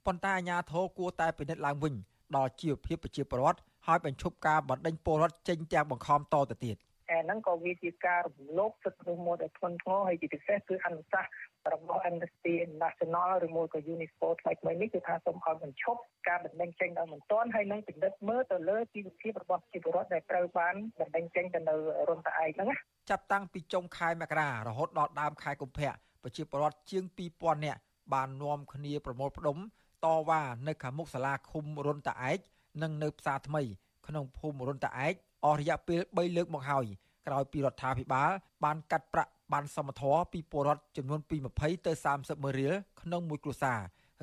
[0.06, 1.94] ប៉ុន្តែអាជ្ញាធរគួរតែពិនិត្យឡើងវិញ
[2.36, 6.76] ដល់ជីវភាពប្រជាពលរដ្ឋហើយបញ្ឈប់ការបណ្ដេញពលរដ្ឋចេញទាំងបង្ខំតទៅទៀត
[7.10, 11.30] តែហ្នឹងក៏វាជាការរំលោភសិទ្ធិមនុស្សមួយដែលធ្ងន់ធ្ងរហើយជាពិសេសគឺអនុសាសន៍
[11.74, 21.74] របស់ Amnesty International ឬមួយក៏ UNESCO ថ្មីថ្មីនេះគឺថាសូមឲ្យបញ្ឈប់ការបណ្តេញចេញដោយមិនទាន់ហើយនឹងពិនិត្យមើលទៅលើជីវភាពរបស់ជីវរដ្ឋដែលត្រូវបានបណ្តេញចេញទៅនៅ
[22.08, 22.76] រុនតាឯកហ្នឹងណា
[23.10, 25.92] ចាប់តាំងពីចុងខែមករារហូតដល់ដើមខែកុម្ភៈ
[26.22, 27.80] ប្រជាពលរដ្ឋជាង2000នាក់
[28.14, 29.58] បាននាំគ្នាប្រមូលផ្ដុំ
[30.04, 32.38] តវ៉ានៅខាងមុខសាលាឃុំរុនតាឯក
[32.82, 33.62] និងនៅផ្សារថ្មី
[34.06, 35.14] ក្នុងភូមិរុនតាឯក
[35.44, 36.87] អស់រយៈពេល3លើកមកហើយ
[37.27, 38.31] ក្រោយពីរដ្ឋាភិបាល
[38.64, 43.81] បានកាត់ប្រាក់បានសមធរពីពលរដ្ឋចំនួនពី20ទៅ30ម៉ឺនរៀលក្នុងមួយគ្រួសារ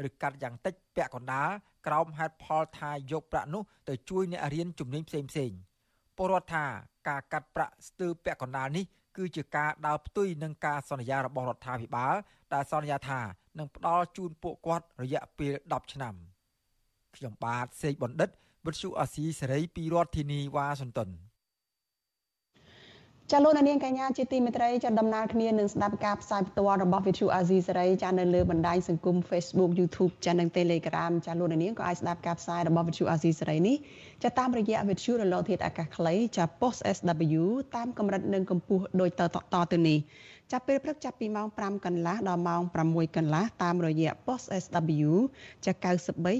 [0.07, 1.49] ឬកាត់យ៉ាងតិចពាក់កណ្ដាល
[1.87, 5.51] ក្រោមហេតុផលថាយកប្រាក់នោះទៅជួយអ្នករៀនជំនាញផ្សេងផ្សេង
[6.17, 6.65] ពលរដ្ឋថា
[7.09, 8.85] ការកាត់ប្រាក់ស្ទើរពាក់កណ្ដាលនេះ
[9.17, 12.15] គឺជាការដើរផ្ទុយនឹងការសន្យារបស់រដ្ឋាភិបាល
[12.53, 13.19] ដែលសន្យាថា
[13.59, 16.15] នឹងផ្ដល់ជូនពួកគាត់រយៈពេល10ឆ្នាំ
[17.15, 18.29] ខ្ញុំបាទសេកបណ្ឌិត
[18.65, 21.09] វិទ្យុអាស៊ីសេរីពីរដ្ឋធានីវ៉ាស៊ីនតោន
[23.31, 33.75] ចាលោកនាងកញ្ញាជាទីមេត្រីចាដំណើរគ្នានឹងស្ដាប់ការផ្សាយផ្ទាល់របស់ Vithu Azizi សេរីចានៅលើបណ្ដាញសង្គម Facebook YouTube ចានិង Telegram ចាលោកនាងក៏អាចស្ដាប់ការផ្សាយរបស់ Vithu Azizi សេរីនេះ
[34.23, 37.43] ចាតាមរយៈ Vithu រលកធាតុអាកាសខ្លីចា Post SW
[37.75, 39.21] តាមកម្រិតនិងកម្ពស់ដូចត
[39.53, 39.99] តទៅនេះ
[40.51, 45.11] ចាប់ពេលព្រឹកចាប់ពីម៉ោង5កន្លះដល់ម៉ោង6កន្លះតាមរយៈ Post SW
[45.65, 45.71] ចា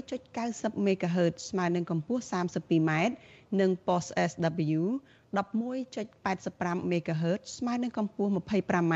[0.04, 2.90] 93.90 MHz ស្មើនឹងកម្ពស់ 32m
[3.60, 4.80] និង Post SW
[5.36, 8.94] 11.85 MHz ស្មើនឹងកម្ពស់ 25m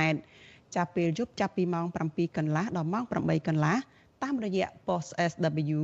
[0.75, 3.77] ចាប់ពេលយប់ចាប់ពីម៉ោង7កន្លះដល់ម៉ោង8កន្លះ
[4.23, 5.81] តាមរយៈ post SW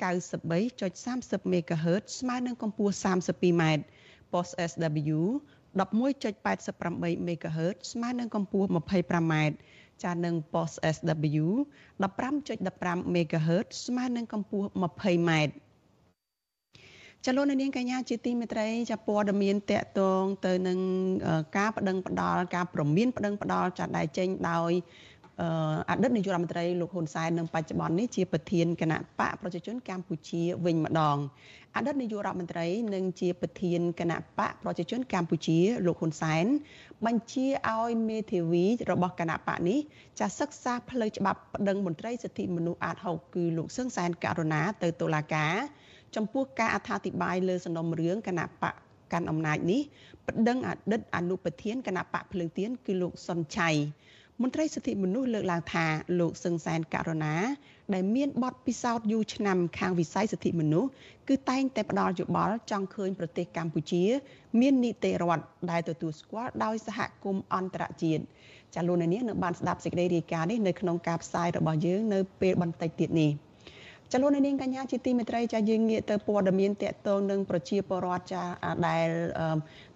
[0.00, 3.62] 93.30 MHz ស្មើនឹងកម្ពស់ 32m
[4.32, 5.18] post SW
[5.78, 9.34] 11.88 MHz ស្មើនឹងកម្ពស់ 25m
[10.04, 11.46] ចានឹង post SW
[12.02, 15.30] 15.15 MHz ស្មើនឹងកម្ពស់ 20m
[17.26, 20.78] ចលនានាងកញ្ញាជាទីមេត្រីចាព័ត៌មានតកតងទៅនឹង
[21.56, 24.72] ការប្តឹងផ្ដាល់ការប្រមានប្តឹងផ្ដាល់ចាដែលចេញដោយ
[25.88, 31.16] អតីតនាយករដ្ឋមន្ត្រីលោកហ៊ុនសែននឹងបច្ចុប្បន្ននេះជាប្រធានគណៈបកប្រជាជនកម្ពុជាវិញម្ដង
[31.76, 36.44] អតីតនាយករដ្ឋមន្ត្រីនិងជាប្រធានគណៈបកប្រជាជនកម្ពុជាលោកហ៊ុនសែន
[37.06, 39.78] បញ្ជាឲ្យមេធាវីរបស់គណៈបកនេះ
[40.20, 45.54] ចាសិក្សាផ្លូវច្បាប់ប្តឹងមន្ត្រីសិទ្ធិមនុស្សអាត6គឺលោកសឹងសែនករណាទៅតុលាការ
[46.16, 48.74] ចំពោះការអត្ថាធិប្បាយលើសំណុំរឿងគណៈបក
[49.12, 49.80] កាន់អំណាចនេះ
[50.28, 53.70] ប្តឹងអតីតអនុប្រធានគណៈបកភ្លើងទៀនគឺលោកសុនឆៃ
[54.42, 55.86] មន្ត្រីសិទ្ធិមនុស្សលើកឡើងថា
[56.20, 57.34] លោកសឹងសែនករណា
[57.94, 60.90] ដែលមានបទពិសោធន៍យូរឆ្នាំខាងវិស័យសិទ្ធិមនុស្ស
[61.28, 64.04] គឺតែងតែផ្ដល់យោបល់ចង់ឃើញប្រទេសកម្ពុជា
[64.60, 68.22] មាននីតិរដ្ឋដែលទទួលស្គាល់ដោយសហគមន៍អន្តរជាតិ
[68.74, 73.32] ចាលោកនាងនៅបានស្ដាប់សេចក្តីរាយការណ៍នេះនៅក្នុងការផ្សាយរបស់យើងនៅពេលបន្តិចទៀតនេះ។
[74.14, 78.42] ចលនានាងកញ្ញាជាទីមេត្រីចាយើងងាកទៅព័ត៌មានតកតងនឹងប្រជាពលរដ្ឋចា
[78.88, 79.08] ដែល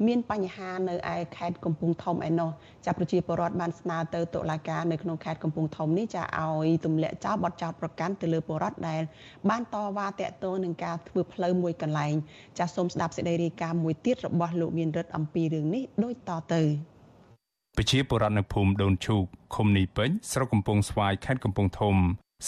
[0.07, 2.51] មានបញ្ហានៅឯខេត្តកំពង់ធំឯណោះ
[2.87, 9.03] ចាប្រជាពលរដ្ឋបានស្នើទៅតុលាការនៅក្នុងខេត្តកំពង់ធំនេះចាឲ្យទម្លាក់ចោលបទចោទប្រកាន់ទៅលើពលរដ្ឋដែល
[9.51, 12.15] បានតវ៉ាតកតងនឹងការធ្វើផ្លូវមួយកន្លែង
[12.59, 16.63] ចាសូមស្ដាប់សេចក្តីរាយការណ៍មួយទៀតរបស់លោកមានរិទ្ធអំពីរឿងនេះដូចតទៅ
[17.79, 19.25] ប្រជាពលរដ្ឋនៅភូមិដូនឈូក
[19.55, 21.97] ឃុំនីពេញស្រុកកំពង់ស្វាយខេត្តកំពង់ធំ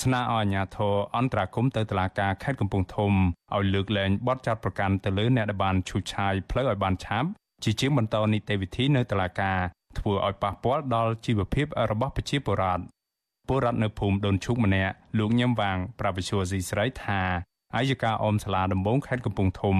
[0.00, 3.12] ស្នើឲ្យអាជ្ញាធរអន្តរាគមទៅតុលាការខេត្តកំពង់ធំ
[3.54, 7.28] ឲ្យលើកលែងបទចោទប្រកាន់ទៅលើអ្នកដែលបានឈូសឆាយផ្លូវឲ្យបានឆាប់
[7.64, 9.58] ជាជាងបន្តនីតិវិធីនៅតុលាការ
[9.98, 12.84] ធ្វើឲ្យប៉ះពាល់ដល់ជីវភាពរបស់ប្រជាពលរដ្ឋ
[13.48, 17.20] ពលរដ្ឋនៅភូមិដូនឈូកម្នាក់លោកញឹមវាងប្រាវិសុវស៊ីស្រីថា
[17.76, 19.76] អាយកាអមសាលាដំបងខេត្តកំពង់ធំ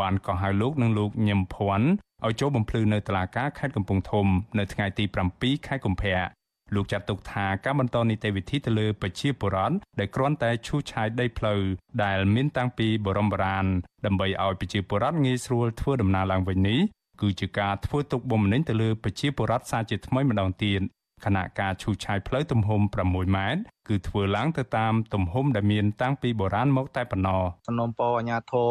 [0.00, 1.88] បានកោះហៅលោកនិងលោកញឹមភ័ណ្ឌ
[2.26, 4.26] ឲ្យចូលបំភ្លឺនៅតុលាការខេត្តកំពង់ធំ
[4.58, 5.04] នៅថ្ងៃទី
[5.36, 6.37] 7ខែកុម្ភៈ
[6.74, 11.60] លោកចាត់ទុកថាការបន្តនីតិវិធីទៅលើប្រជាពលរដ្ឋដែលគ្រាន់តែឈូសឆាយដីផ្លូវ
[12.04, 13.66] ដែលមានតាំងពីបរមបុរាណ
[14.06, 16.80] ដើម្បីឲ្យប្រជាពលរដ្ឋងាយស្រួលធ្វើដំណើរឡើងវិញនេះ
[17.20, 20.80] គឺជាការធ្វើទុកបុកម្នេញទៅលើប្រជាពលរដ្ឋសាជាថ្មីម្ដងទៀត
[21.24, 28.70] ខណៈការឈូសឆាយផ្លូវទំហំ6ម៉ែត្រគឺធ្វើឡើងទៅតាមទំហំដែលមានតាំងពីបុរាណមកតែប៉ុណ្ណោះសំណុំពរអាញាធរ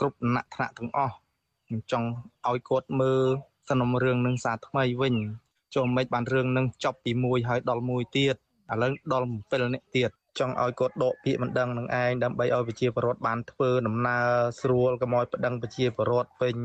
[0.00, 1.14] គ្រប់ដំណាក់ថ្នាក់ទាំងអស់
[1.66, 2.08] ខ្ញុំចង់
[2.48, 3.22] ឲ្យគាត់មើល
[3.68, 5.14] សំណុំរឿងនឹងសារថ្មីវិញ
[5.76, 14.26] ចូលមិនបានរឿងនឹងចប់ពី1ហើយដល់1ទៀតឥឡូវដល់7នាក់ទៀតចង់ឲ្យគាត់ដកពាក្យមិនដឹងនឹងឯងដើម្បីឲ្យប្រជាពលរដ្ឋបានធ្វើដំណើរ
[14.60, 16.56] ស្រួលកុំឲ្យប្តឹងប្រជាពលរដ្ឋពេញ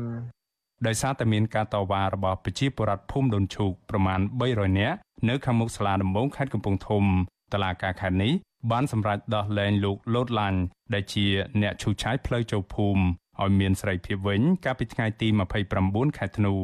[0.86, 4.20] ដោយសារតែមានការតវ៉ារបស់ប្រជាពលរដ្ឋភូមិដូនឈូកប្រមាណ
[4.50, 4.98] 300នាក់
[5.28, 7.04] នៅខាងមុខសាលាដំបងខេត្តកំពង់ធំ
[7.52, 8.32] តឡាការខេត្តនេះ
[8.70, 10.60] បានសម្រេចដោះលែងលោកលូតឡាញ់
[10.94, 11.26] ដែលជា
[11.62, 13.02] អ្នកឈូសឆាយផ្លូវចូលភូមិ
[13.40, 15.28] ឲ្យមានសេរីភាពវិញកាលពីថ្ងៃទី
[15.72, 16.54] 29ខែធ្នូ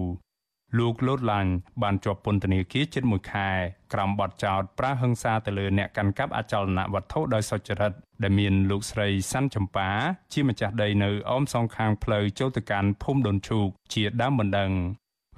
[0.76, 1.50] លោកលូតឡាញ់
[1.82, 3.48] បានជាប់ពន្ធនាគារជិត1ខែ
[3.92, 9.90] ក្រោមបទចោទប្រើហិង្សាទៅលើអ្នកកាន់កាប់អចលនវត្ថុដោយសុចរិតដែលមានលោកស្រីសាន់ចម្ប៉ា
[10.32, 14.70] ជាម្ចាស់ដីនៅអមសងខាងផ្លូវចូលទៅកាន់ភូមិដូនឈូកជាដើមបណ្ដឹង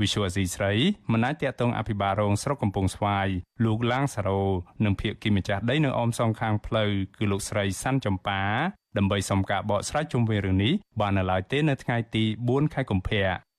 [0.01, 0.73] វិសុវស៊ីស្រី
[1.13, 3.29] មិនអាចតតងអភិបាលរងស្រុកកំពង់ស្វាយ
[3.65, 4.43] លោកឡាងសារ៉ូ
[4.85, 8.43] និងភៀកគីម្ចាស់ដីនៅអមសងខាងផ្លូវគឺលោកស្រីសាន់ចម្ប៉ា
[8.97, 13.50] ដើម្បីសុំការបកស្រាយជុំវិញរឿងនេះបាននៅឡើយទេនៅថ្ងៃទី4ខែកុម្ភៈ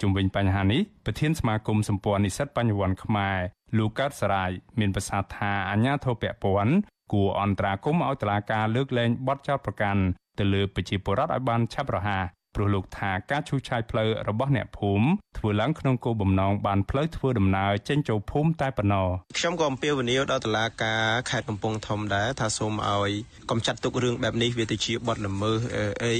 [0.00, 3.38] ជុំវិញបញ្ហានេះប្រធានសមាគមសម្ព័ន្ធនិស្សិតបញ្ញវន្តខ្មែរ
[3.78, 6.74] លោកកើតសរាយមានប្រសាសន៍ថាអាញាធរពពន់
[7.12, 10.02] គួរអន្តរាគមឲ្យតឡាការលើកលែងបទចោទប្រកាន់
[10.38, 15.06] ទៅលើប្រជាពលរដ្ឋឲ្យបានឆាប់រហ័ស ព្រោះលោកថាការឈូសឆាយផ្លូវរបស់អ្នកភូមិ
[15.38, 19.08] ធ្វើឡើងក្នុងគោលបំណងបានផ្លូវធ្វើដំណើរចេញចូលភូមិតែប៉ុណ្ណោះ
[19.38, 23.12] ខ្ញុំក៏អំពាវនាវដល់តុលាការខេត្តកំពង់ធំដែរថាសូមឲ្យ
[23.50, 25.60] កុំចាត់ទុករឿងបែបនេះវាទៅជាបទល្មើស
[26.04, 26.16] អី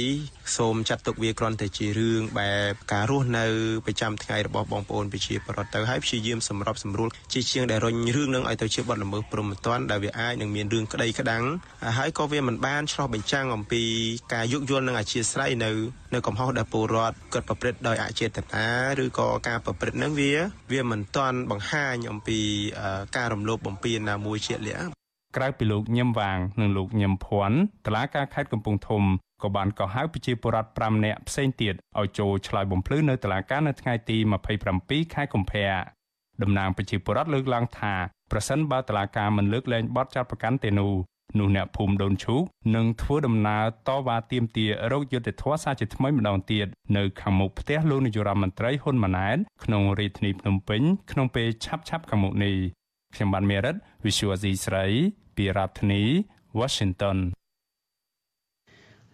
[0.56, 3.44] សូមចាត់ទុកវាគ្រាន់តែជារឿងបែបការរស់នៅ
[3.86, 11.44] ប្រចាំថ្ងៃរបស់បងប្អូនប្រជាពលរដ្ឋទៅហើយព្យាយាមសម្របសម្រួលជាជាងដែលរុញរឿងនឹងឲ្យទៅជាបទល្មើសព្រមត្តនដែលវាអាចនឹងមានរឿងក្តីក្តាំង
[11.98, 13.82] ហើយក៏វាមិនបានឆ្លោះបញ្ចាំងអំពី
[14.32, 15.66] ការយោគយល់និងអធិស្ឋាន
[16.14, 18.66] នៅនៅកំហុសដែលពលរដ្ឋគាត់ប្រព្រឹត្តដោយអចេតនា
[19.02, 20.32] ឬក៏ការប្រព្រឹត្តនឹងវា
[20.72, 22.40] វាមិនទាន់បង្ហាញអំពី
[23.16, 24.88] ការរំលោភបំពានណាមួយជាក់លាក់
[25.36, 29.02] ក្រៅពីលោកញឹមវាងនិងលោកញឹមភ័ណ្ឌតឡាការខេត្តកំពង់ធំ
[29.42, 34.16] ក៏បានកោះហៅប្រជាពលរដ្ឋ5នាក់ផ្សេងទៀតឲ្យចូលឆ្លើយបំភ្លឺនៅតុលាការនៅថ្ងៃទី
[34.66, 35.68] 27ខែកុម្ភៈ
[36.42, 37.94] តំណាងប្រជាពលរដ្ឋលើកឡើងថា
[38.30, 40.92] ប្រសិនបើតុលាការមិនលើកលែងបទចោទប្រកាន់ទេនោះ
[41.38, 42.42] នោះអ្នកភូមិដូនឈូក
[42.76, 46.66] នឹងធ្វើដំណើរតវ៉ាទាមទាររោគយុត្តិធម៌សាជាថ្មីម្ដងទៀត
[46.96, 52.56] នៅខាងមុខផ្ទះលោកនាយរដ្ឋមន្ត្រីហ៊ុនម៉ាណែតក្នុងរាជធានីភ្នំពេញក្នុងពេលឆាប់ឆាប់ខាងមុខនេះ
[53.14, 54.84] ខ្ញុំបានមេរិត Visual C ស្រី
[55.36, 56.02] ពីរដ្ឋធានី
[56.58, 57.18] Washington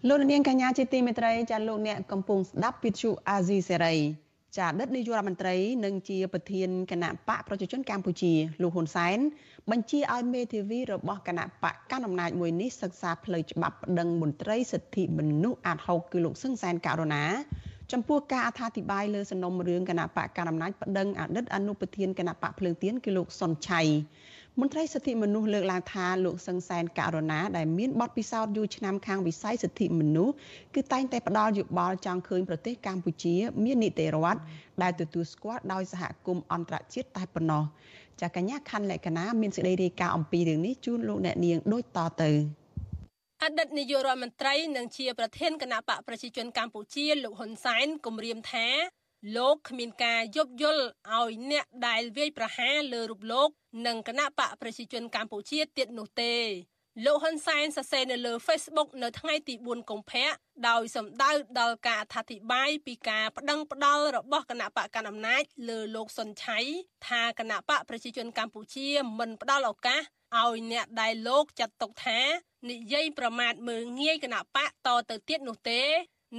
[0.08, 3.94] លោកនាងកញ្ញាជាទីមេត្រីចាលោកអ្នកកំពុងស្ដាប់វិទ្យុអាស៊ីសេរី
[4.56, 8.32] ចាអតីតនាយករដ្ឋមន្ត្រីនិងជាប្រធានគណៈបកប្រជាជនកម្ពុជា
[8.62, 9.18] លោកហ៊ុនសែន
[9.70, 17.24] បញ្ជាឲ្យមេធាវីរបស់គណៈបកកណ្ដាលអំណាចមួយនេះសិក្សាផ្លូវច្បាប់ប្តឹងមន្ត្រីសិទ្ធិមនុស្សអាត់ហុកគឺលោកសឹងសែនករណា
[17.92, 23.80] ចំពោះការអត្ថាធិប្បាយលើសំណុំរឿងគណៈបកកណ្ដាលអំណាចប្តឹងអតីតអនុប្រធានគណៈបកភ្លើងទៀនគឺលោកសុនឆៃ
[24.60, 30.34] មន្ត្រីសិទ្ធិមនុស្សលើកឡើងថាលោកសឹងសែនករណាដែលមានបទពិសោធន៍យូរឆ្នាំខាងវិស័យសិទ្ធិមនុស្ស
[30.74, 34.40] គឺតែងតែផ្ដល់យោបល់ចង់ឃើញប្រទេសកម្ពុជា មាននីតិរដ្ឋ
[34.82, 37.64] ដែលទទួលស្គាល់ដោយសហគមន៍អន្តរជាតិតែប៉ុណ្ណោះ
[38.20, 42.30] ចាកញ្ញាខណ្ឌលក្ខណាមានសេចក្តីរាយការណ៍អំពីរឿងនេះជូនលោកអ្នកនាងដូចតទៅ
[43.42, 48.66] អតីតនាយករដ្ឋមន្ត្រីនិងជាប្រធានគណៈបកប្រជាជនកម្ពុជាលោកហ៊ុនសែនគម្រាមថា
[49.36, 53.48] លោកគ្មានការយប់យល់ឲ្យអ្នកដែលវាយប្រហារលើរូបលោក
[53.86, 56.34] និងគណៈបកប្រជាជនកម្ពុជាទៀតនោះទេ
[57.04, 60.28] លោកហ៊ុនសែនសរសេរនៅលើ Facebook នៅថ្ងៃទី4កុម្ភៈ
[60.68, 66.58] ដោយសម្ដៅដល់ការអធិប្បាយពីការប្តឹងផ្តល់របស់គណៈបកកណ្ដាលអំណាចលើលោកសុនឆៃ
[67.08, 70.00] ថាគណៈបកប្រជាជនកម្ពុជាមិនផ្ដល់ឱកាស
[70.36, 72.20] ឲ្យអ្នកដែលលោកចាត់ទុកថា
[72.70, 75.82] និយាយប្រមាថមើងងាយគណៈបកតទៅទៀតនោះទេ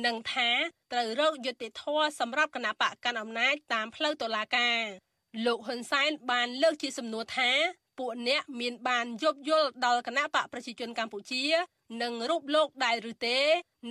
[0.06, 0.50] និងថា
[0.92, 4.82] ត្រូវរកយុត្តិធម៌សម្រាប់គណៈបកកណ្ដាលអំណាចតាមផ្លូវតុលាការ
[5.46, 7.52] លោកហ៊ុនសែនបានលើកជាសំណួរថា
[7.98, 11.44] ពួកអ្នកមានបានយប់យល់ដល់គណៈបកប្រជាជនកម្ពុជា
[12.02, 13.40] និងរូបលោកដែលឬទេ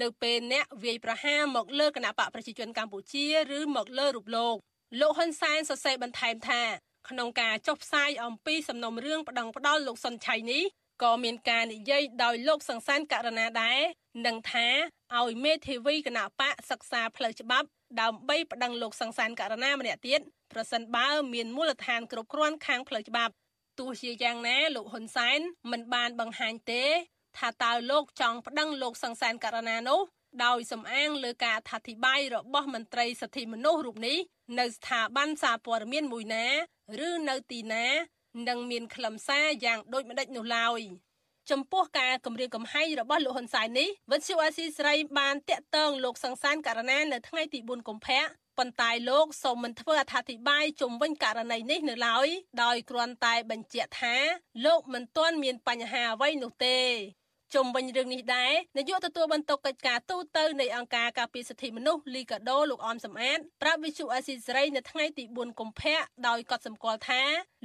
[0.03, 3.27] នៅពេលអ្នកវាយប្រហារមកលើគណៈបកប្រជាជនកម្ពុជា
[3.59, 4.57] ឬមកលើរូបលោក
[5.01, 6.63] លោកហ៊ុនសែនសរសេរបន្ថែមថា
[7.09, 10.63] ក្នុងការចុះផ្សាយអំពីសំណុំរឿងប្តឹងផ្តល់លោកសុនឆៃនេះ
[11.03, 13.81] ក៏មានការនិយាយដោយលោកសង្សានករណីដែរ
[14.27, 14.69] នឹងថា
[15.15, 17.69] ឲ្យមេធាវីគណៈបកសិក្សាផ្លូវច្បាប់
[18.01, 20.21] ដើម្បីប្តឹងលោកសង្សានករណីម្នាក់ទៀត
[20.53, 23.33] ប្រសិនបើមានមូលដ្ឋានគ្រប់គ្រាន់ខាងផ្លូវច្បាប់
[23.79, 25.41] ទោះជាយ៉ាងណាលោកហ៊ុនសែន
[25.71, 26.85] មិនបានបង្ហាញទេ
[27.39, 30.01] ថាតើលោកចង់ប្តឹងលោកសង្សានករណីនោះ
[30.45, 34.19] ដោយសំអាងលើការអធិប្បាយរបស់មន្ត្រីសិទ្ធិមនុស្សរូបនេះ
[34.59, 36.47] នៅស្ថាប័នសារព័ត៌មានមួយណា
[37.07, 37.87] ឬនៅទីណា
[38.49, 40.81] និងមានខ្លឹមសារយ៉ាងដូចម្ដេចនោះឡើយ
[41.51, 48.23] ចំពោះការគម្រាមកំហែងរបស់លោកហ៊ុនសែននេះវិទ្យុអាស៊ីសេរីបានតាក់ទងលោកសង្សានករណីនៅថ្ងៃទី4កុម្ភៈ
[48.59, 52.29] ប៉ុន្តែលោកសូមមិនធ្វើអត្ថាធិប្បាយជុំវិញករណីនេះនៅឡើយ
[52.63, 54.17] ដោយគ្រាន់តែបញ្ជាក់ថា
[54.67, 56.79] លោកមិនទាន់មានបញ្ហាអ្វីនោះទេ
[57.55, 67.23] ជុំវិញរឿងនេះដែរនាយកទទួលបន្ទុកកិច្ចការទូតនៃអង្គការការពារសិទ្ធិមនុស្សលីកាដូលោកអមសំអាតប្រាប់វិទ្យុអេស៊ីសរ៉ៃនៅថ្ងៃទី4កុម្ភៈដោយកត់សម្គាល់ថា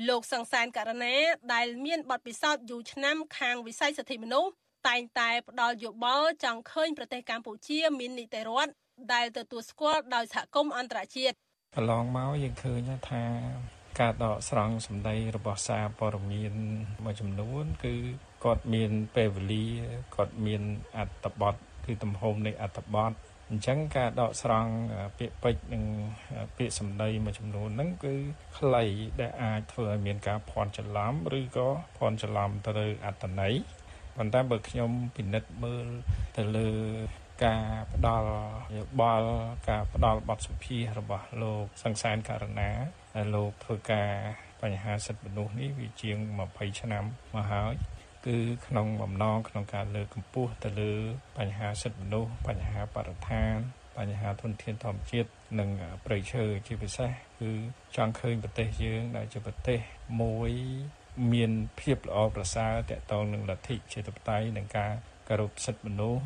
[0.10, 1.18] លោកសង្សានករណី
[1.54, 4.52] ដែលមានបទពិសោធន៍យូរឆ្នាំខាងវិស័យសិទ្ធិមនុស្ស
[4.88, 8.72] តែងតែផ្ដល់យោបល់ចង់ឃើញប្រទេសកម្ពុជាមាននីតិរដ្ឋ
[9.14, 11.36] ដែលទទួលស្គាល់ដោយសហគមន៍អន្តរជាតិ
[11.76, 13.24] កន្លងមកយើងឃើញថា
[14.00, 16.54] ការដកស្រង់សម្ដីរបស់សារព័ត៌មាន
[17.04, 17.94] មួយចំនួន គឺ
[18.44, 19.68] គាត់មានពេលវេលា
[20.16, 20.62] គាត់មាន
[20.98, 23.12] អត្ថបទគឺទំហំនៃអត្ថបទ
[23.50, 24.74] អញ្ចឹងការដកស្រង់
[25.18, 25.84] ពាក្យពេចន៍និង
[26.58, 28.16] ពាក្យសម្ដីមួយចំនួនហ្នឹងគឺ
[28.58, 28.84] ខ្លី
[29.22, 33.54] ដែលអាចធ្វើឲ្យមានការភ័ន្តច្រឡំឬក៏ភ័ន្តច្រឡំទៅលើអត្ថន័យ
[34.16, 35.88] ប៉ុន្តែបើខ្ញុំពិនិត្យមើល
[36.38, 36.70] ទៅលើ
[37.46, 38.32] ការផ្ដល់
[38.78, 39.30] យោបល់
[39.70, 42.72] ការផ្ដល់បទសម្ភាសរបស់លោកសង្សានករណា
[43.16, 44.10] ដែលលោកធ្វើការ
[44.62, 46.18] បញ្ហាសិទ្ធិមនុស្សនេះវាជាង
[46.50, 47.74] 20ឆ្នាំមកហើយ
[48.26, 50.94] គឺក្នុងបំណងក្នុងការលើកកម្ពស់ទៅលើ
[51.38, 53.56] បញ្ហាសិទ្ធិមនុស្សបញ្ហាបរិស្ថាន
[53.98, 55.70] បញ្ហាធនធានធម្មជាតិនិង
[56.06, 57.52] ប្រៃឈើជាពិសេសគឺ
[57.96, 59.80] ចង់ឃើញប្រទេសយើងដែលជាប្រទេស
[60.22, 60.52] មួយ
[61.34, 64.92] មានភាពល្អប្រសើរតកតងនឹងលទ្ធិជាតិបតៃនិងការ
[65.28, 66.22] គោរពសិទ្ធិមនុស្ស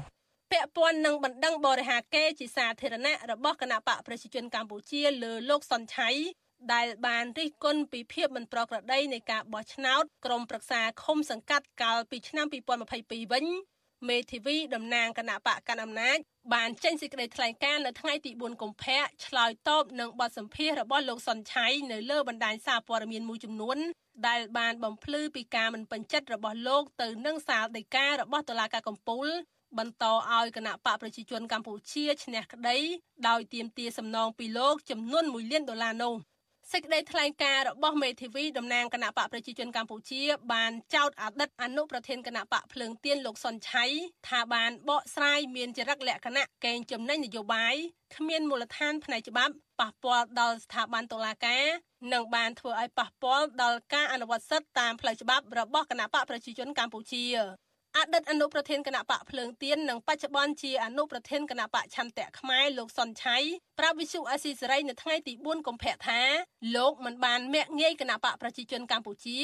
[0.52, 6.10] ពពាក់ព័ន្ធនឹងបណ្ដឹងបរិហាកេជាសាធារណៈរបស់គណៈបកប្រជាជនកម្ពុជាលើលោកសុនឆៃ
[6.74, 12.46] ដែលបានរិះគន់ពីភាពមិនប្រក្រតីនៃការបោះឆ្នោតក្រុមប្រឹក្សាឃុំសង្កាត់កាលពីឆ្នាំ
[12.90, 13.46] 2022វិញ
[14.10, 16.18] មេធាវីតំណាងគណៈបកកណ្ដាលអំណាច
[16.54, 23.78] បានចេញសេចក្តីថ្លែងការណ៍នៅថ្ងៃទី4កុម្ភៈឆ្លើយតបនឹងបទសម្ភាសន៍របស់លោកសុនឆៃនៅលើបណ្ដាញសារព័ត៌មានមួយចំនួន
[24.28, 29.28] ដែលបានបំភ្លឺពីការមិនពេញចិត្តរបស់លោកទៅនឹងសាលដីការបស់តុលាការកំពូល
[29.78, 32.78] បន្តឲ្យគណៈបកប្រជាជនកម្ពុជាឈ្នះក្តី
[33.28, 36.16] ដោយទាមទារសំណងពីលោកចំនួន1លានដុល្លារនោះ
[36.74, 40.22] សេចក្តីថ្លែងការណ៍របស់មេធាវីតំណាងគណៈបកប្រជាជនកម្ពុជា
[40.54, 43.86] បានចោទអតីតអនុប្រធានគណៈបកភ្លើងទៀនលោកសុនឆៃ
[44.28, 47.76] ថាបានបកស្រាយមានចរិតលក្ខណៈកេងចំណេញនយោបាយ
[48.16, 51.64] គ្មានមូលដ្ឋានផ្នែកច្បាប់ប៉ះពាល់ដល់ស្ថាប័នតុលាការ
[52.14, 57.26] និងបានធ្វើឲ្យប៉ះពាល់ដល់ការអនុវត្តសិទ្ធិតាមផ្លូវច្បាប់របស់គណៈបកប្រជាជនកម្ពុជា
[57.98, 63.38] អតីតអនុប្រធានគណៈបកភ្លើងទៀននិងបច្ចុប្បន្នជាអនុប្រធានគណៈបកឆន្ទៈខ្មែរលោកសុនឆៃ
[63.80, 66.22] ប្រាប់វិសុអាស៊ីសេរីនៅថ្ងៃទី4កុម្ភៈថា
[66.76, 69.40] លោកមិនបានមាក់ងាយគណៈបកប្រជាជនកម្ពុជា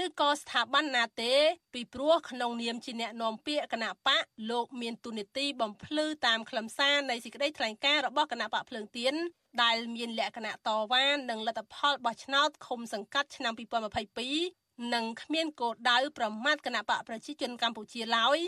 [0.00, 1.34] ឬក៏ស្ថាប័នណាទេ
[1.74, 9.14] ពីព្រោះក្នុងនាមជាអ្នកនាំពាក្យគណៈបកលោកមានទូនីតិបំភ្លឺតាមខ្លឹមសារនៃសេចក្តីថ្លែងការណ៍របស់គណៈបកភ្លើងទៀន
[9.62, 18.38] ដែលមានលក្ខណៈតវ៉ានឹងលទ្ធផលបោះឆ្នោតឃុំសង្កាត់ឆ្នាំ2022 និងគ្មានគោលដៅប្រមាថគណៈបកប្រជាជនកម្ពុជាឡើយ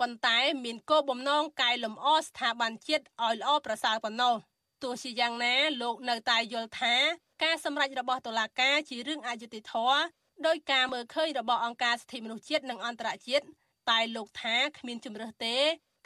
[0.00, 4.34] ប៉ុន្តែមានគោលបំណងកែលម្អស្ថាប័នជាតិឲ្យល្អប្រសើរប៉ុណ្ណោះ
[4.82, 6.94] ទោះជាយ៉ាងណាលោកនៅតែយល់ថា
[7.42, 9.98] ការសម្រេចរបស់តុលាការជារឿងអយុត្តិធម៌
[10.46, 13.44] ដោយការមើលឃើញរបស់អង្គការសិទ្ធិមនុស្សជាតិនិងអន្តរជាតិ
[13.90, 15.56] តែលោកថាគ្មានជំរើសទេ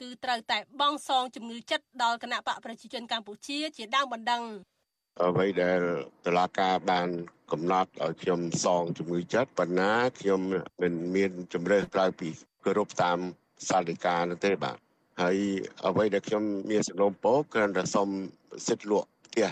[0.00, 4.42] គឺត្រូវតែបង់សងជំងឺចិត្តដល់គណៈបកប្រជាជនកម្ពុជាជាដើមបណ្ដឹង
[5.20, 5.80] អ្វីដែល
[6.26, 7.08] តឡាការបាន
[7.52, 10.40] កំណត់ឲ្យខ្ញុំសងជំងឺចិត្តប៉ុន្តែខ្ញុំ
[10.82, 12.28] មិនមានជំរឿសក្រៅពី
[12.64, 13.18] គោរពតាម
[13.68, 14.76] សាលដីកានោះទេបាទ
[15.22, 15.36] ហើយ
[15.86, 18.08] អ្វីដែលខ្ញុំមានសំណូមពរគ្រាន់តែសុំ
[18.66, 19.48] សិទ្ធិលក់ផ្ទះ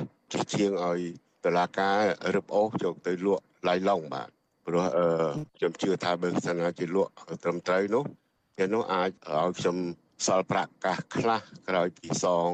[0.54, 1.00] ជាងឲ្យ
[1.44, 1.98] តឡាការ
[2.34, 4.28] រឹបអូសយកទៅលក់ឡៃឡុងបាទ
[4.66, 5.06] ព្រោះអឺ
[5.56, 7.10] ខ្ញុំជឿថាបើសិនណាជាលក់
[7.42, 8.04] ត្រឹមត្រូវនោះ
[8.58, 9.76] គេនោះអាចឲ្យខ្ញុំ
[10.26, 12.48] សល់ប្រាក់កាសខ្លះក្រោយពីសង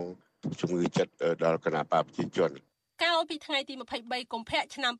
[0.61, 1.13] ជំងឺចិត្ត
[1.45, 2.53] ដល់គណៈបព្វជិជន
[3.05, 4.93] កាលពីថ្ងៃទី23កុម្ភៈឆ្នាំ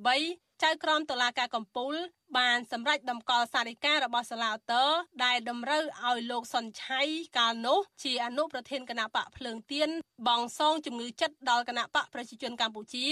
[0.00, 1.94] 2023ចៅក្រមតុលាការកំពូល
[2.38, 4.84] បានសម្រេចដំកល់សារិការបស់សាឡាអតើ
[5.24, 7.02] ដែលតម្រូវឲ្យលោកសុនឆៃ
[7.38, 9.90] កាលនោះជាអនុប្រធានគណៈបកភ្លើងទៀន
[10.28, 13.06] បងសងជំងឺចិត្តដល់គណៈបកប្រជាជនកម្ពុជា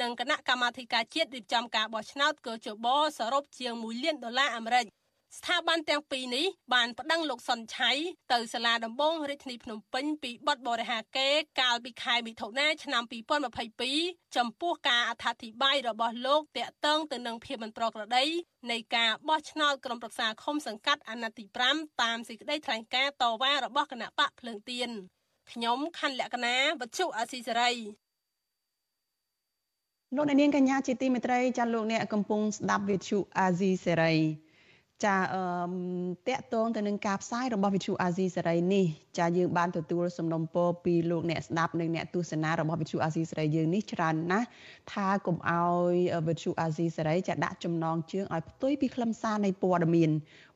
[0.00, 2.86] និងគណៈកម្មាធិការជាតិរៀបចំការបោះឆ្នោតកោជប
[3.18, 4.86] សរុបជាង1លានដុល្លារអាមេរិក
[5.38, 7.90] ស្ថាប័នទាំងពីរនេះបានប្តឹងលោកសុនឆៃ
[8.32, 11.28] ទៅសាលាដំបងរាជធានីភ្នំពេញពីបទបរិហាកេ
[11.60, 13.02] កាលពីខែមិថុនាឆ្នាំ
[13.70, 18.24] 2022ចំពោះការអត្ថាធិប្បាយរបស់លោកតាក់ទងទៅនឹងភាពមិនប្រក្រតី
[18.70, 24.90] នៃការបោះឆ្នោតក្រុមប្រឹក្សាឃុំសង្កាត់អាណត្តិទី5តាមសេចក្តីថ្លែងការណ៍តវ៉ារបស់គណៈបកភ្លើងទៀន
[25.50, 27.72] ខ្ញុំខណ្ឌលក្ខណាវັດឈុអាស៊ីសេរី
[30.16, 34.14] លោកអ្នកនាងកញ្ញាជាទីមេត្រីចាលោកអ្នកកំពុងស្ដាប់វិទ្យុអាស៊ីសេរី
[35.04, 35.42] ចាអឺ
[36.28, 38.84] តកតងទៅនឹងការផ្សាយរបស់វិទ្យុអាស៊ីសេរីនេះ
[39.18, 44.46] ចាយើងបានទទួលសំណុំពរពីលោកអ្នកស្ដាប់និងអ្នកទស្សនារបស់វិទ្យុអាស៊ីសេរីយើងនេះច្រើនណាស់
[44.92, 45.94] ថាកុំឲ្យ
[46.28, 50.10] វិទ្យុអាស៊ីសេរីចាដាក់ចំណងជើងឲ្យផ្ទុយពីខ្លឹមសារនៃព័ត៌មាន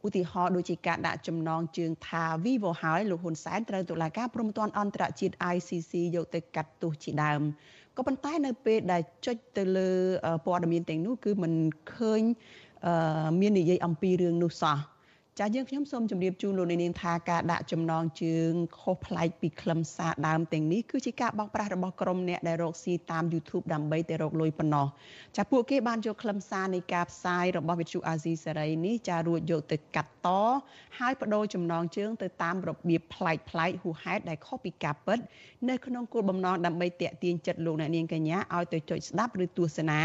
[0.06, 7.42] ឧទាហរណ៍ដូចជាការដាក់ចំណងជើងថា Vivo ហើយលោកហ៊ុនសែនត្រូវតុលាការព្រហ្មទណ្ឌអន្តរជាតិ ICC យកទៅកាត់ទោសជាដើម
[7.96, 9.90] ក៏ប៉ុន្តែនៅពេលដែលចុចទៅលើ
[10.46, 11.52] ព័ត៌មានទាំងនោះគឺมัน
[11.94, 12.22] ឃើញ
[13.40, 14.76] មាននិយាយអំពីរឿងនោះសោះ
[15.40, 24.86] ចាយើងខ្ញុំសូមជម្រាបជូនលោកនាងថាការដាក់ចំណងជើងខុសប្លែកពីខ្លឹមសារដើមទាំងនេះគឺជាការបោកប្រាស់របស់ក្រុមអ្នកដែលរកស៊ីតាម YouTube ដើម្បីទៅរកលុយប៉ុណ្ណោះ
[25.36, 30.28] ចាពួកគេបានយកខ្លឹមសារនៃការផ្សាយរបស់វិទ្យុអាស៊ីសេរីនេះចារួចយកទៅកាត់ត
[30.98, 35.18] ហើយបដូរចំណងជើងទៅតាមរបៀបប្លែកប្លែកហួសហេតុដែលខុសពីការពិត
[35.68, 40.00] នៅក្នុងគោលបំណងដើម្បីតាក់ទាញចិត្តលោកអ្នកនាងកញ្ញាឲ្យទៅចុចស្ដាប់ឬទស្សនា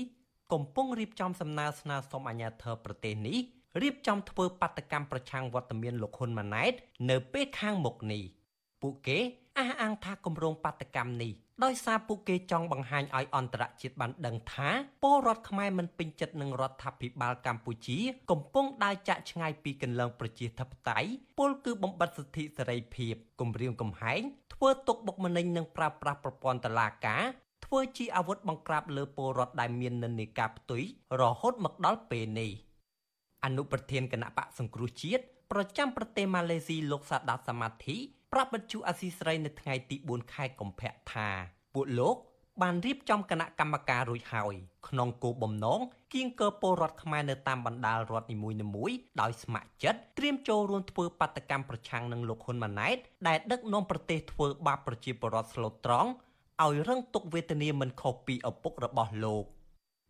[0.54, 3.38] កំពុងរៀបចំសំណើស្នើសុំអាជ្ញាធរប្រទេសនេះ
[3.82, 6.74] រៀបចំធ្វើបាតកម្មប្រឆាំងវត្តមានលោកហ៊ុនម៉ាណែត
[7.10, 8.24] នៅពេលខាងមុខនេះ
[8.82, 9.20] ពួកគេ
[9.58, 11.34] អះអាងថាគម្រោងបាតកម្មនេះ
[11.64, 14.70] ដោយសារពួកគេចង់បង្ហាញឲ្យអន្តរជាតិបានដឹងថា
[15.04, 17.98] ពលរដ្ឋខ្មែរមិនពេញចិត្តនឹងរដ្ឋាភិបាលកម្ពុជា
[18.32, 24.22] កំពុងដើរចាក់ឆ្ងាយពីគន្លងប្រជាធិបតេយ្យពលគឺបំបិទសិទ្ធិសេរីភាពគម្រាមកំហែង
[24.54, 27.24] ធ្វើទុកបុកម្នេញនិងប្រើប្រាស់ប្រព័ន្ធតុលាការ
[27.66, 30.84] ធ្វើជាអាវុធបង្ក្រាបលើពលរដ្ឋដែលមាននិន្នាការផ្ទុយ
[31.22, 32.52] រហូតមកដល់ពេលនេះ
[33.46, 37.98] អនុប្រធានគណៈបកសង្គ្រោះជាតិប្រចាំប្រទេសម៉ាឡេស៊ីលោកសាដាតសមាធិ
[38.34, 41.30] ប្រាប់បទជអាស៊ីស្រីនៅថ្ងៃទី4ខែកុម្ភៈថា
[41.74, 42.18] ពួកលោក
[42.62, 44.56] បានរៀបចំគណៈកម្មការរួចហើយ
[44.88, 45.80] ក្នុងគោលបំណង
[46.14, 48.38] គៀងកើពលរដ្ឋខ្មែរនៅតាមបណ្ដាលរដ្ឋនី
[48.76, 52.98] មួយៗដោយស្ម័គ្រចិត្តត្រៀមចូលរួមធ្វើបាតកម្មប្រឆាំងនឹងលោកហ៊ុនម៉ាណែត
[53.28, 56.10] ដែលដឹកនាំប្រទេសធ្វើបាបប្រជាពលរដ្ឋស្លូតត្រង់
[56.64, 59.44] ឲ្យរងទុក្ខវេទនាមិនខុសពីឪពុករបស់លោក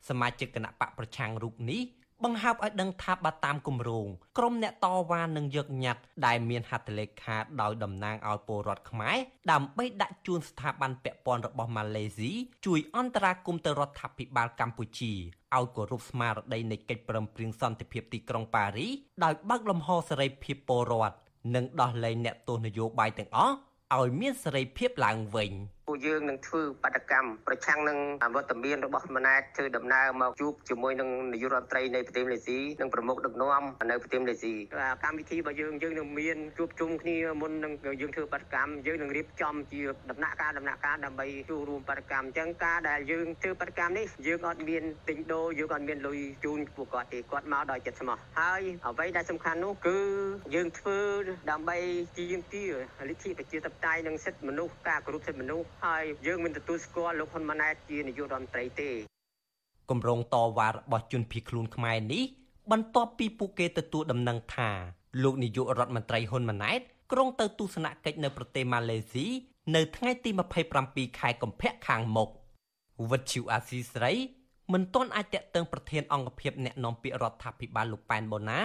[0.09, 1.81] សមាជិកគណៈបកប្រឆាំងរូបនេះ
[2.23, 9.17] បង្ហើបឲ្យដឹងថាបើតាមគម្រោងក្រុមអ្នកតវ៉ានឹងយកញត្តិដែលមានហត្ថលេខាដោយតំណាងឲ្យពលរដ្ឋខ្មែរ
[9.51, 12.31] ដើម្បីដាក់ជូនស្ថាប័នពាក់ព័ន្ធរបស់ម៉ាឡេស៊ី
[12.65, 15.13] ជួយអន្តរាគមន៍ទៅរដ្ឋាភិបាលកម្ពុជា
[15.55, 18.87] ឲ្យគោរពស្មារតីនៃកិច្ចព្រមព្រៀងសន្តិភាពទីក្រុងប៉ារី
[19.23, 21.17] ដោយបើកលំហសេរីភាពពលរដ្ឋ
[21.55, 23.55] និងដោះលែងអ្នកទោសនយោបាយទាំងអស់
[23.97, 25.51] ឲ្យមានសេរីភាពឡើងវិញ។
[25.87, 27.97] ពួកយើងនឹងធ្វើបដកម្មប្រឆាំងនឹង
[28.35, 34.53] វត្តមានរបស់ម៉ាណែតធ្វើដំណើរមកជួបជាមួយនឹងនាយករដ្ឋមន្ត្រីនៃប្រទេសម៉ាឡេស៊ីនិងប្រមុខដឹកនាំនៅប្រទេសម៉ាឡេស៊ី
[35.03, 39.79] កម្មវិធីរបស់យើងយើងនឹងមានជួបជុំគ្នាមុននឹងយើងធ្វើបដកម្មយើងនឹងរៀបចំជា
[40.09, 49.97] ដំណាក់កាលដំណាក់កាលដើម្បីចូលរួមបដកម្មអញ្ចឹងការដែលយើងធ្វើបដកម្មនេះយើងអត់មានទិញដូរយើងអត់មានលុយជូនពួកគាត់ទេគាត់មកដោយចិត្តស្មោះហើយអ្វីដែលសំខាន់នោះគឺ
[50.55, 50.99] យើងធ្វើ
[51.51, 51.77] ដើម្បី
[52.17, 52.71] ទាមទារ
[53.09, 58.91] លទ្ធិប្រជាធិបតេយ្យនិងសិទ្ធិមនុស្សការគោរពសិទ្ធិមនុស្សហើយយើងមិនទទួលស្គាល់លោកហ៊ុនម៉ាណែតជានាយករដ្ឋមន្ត្រីទេ
[59.89, 62.23] គម្រោងតវ៉ារបស់ជនភៀសខ្លួនខ្មែរនេះ
[62.71, 64.69] បន្ទាប់ពីពួកគេទទួលដំណឹងថា
[65.23, 66.79] លោកនាយករដ្ឋមន្ត្រីហ៊ុនម៉ាណែត
[67.11, 69.25] ក្រុងទៅទស្សនកិច្ចនៅប្រទេសម៉ាឡេស៊ី
[69.75, 70.29] នៅថ្ងៃទី
[70.75, 72.29] 27ខែកុម្ភៈខាងមុខ
[73.11, 74.11] វិទ្យុអាស៊ីស្រី
[74.73, 78.59] មិនទាន់អាចតេតឹងប្រធានអង្គភិបអ្នកនាំពាក្យរដ្ឋាភិបាលលោកប៉ែនបូណា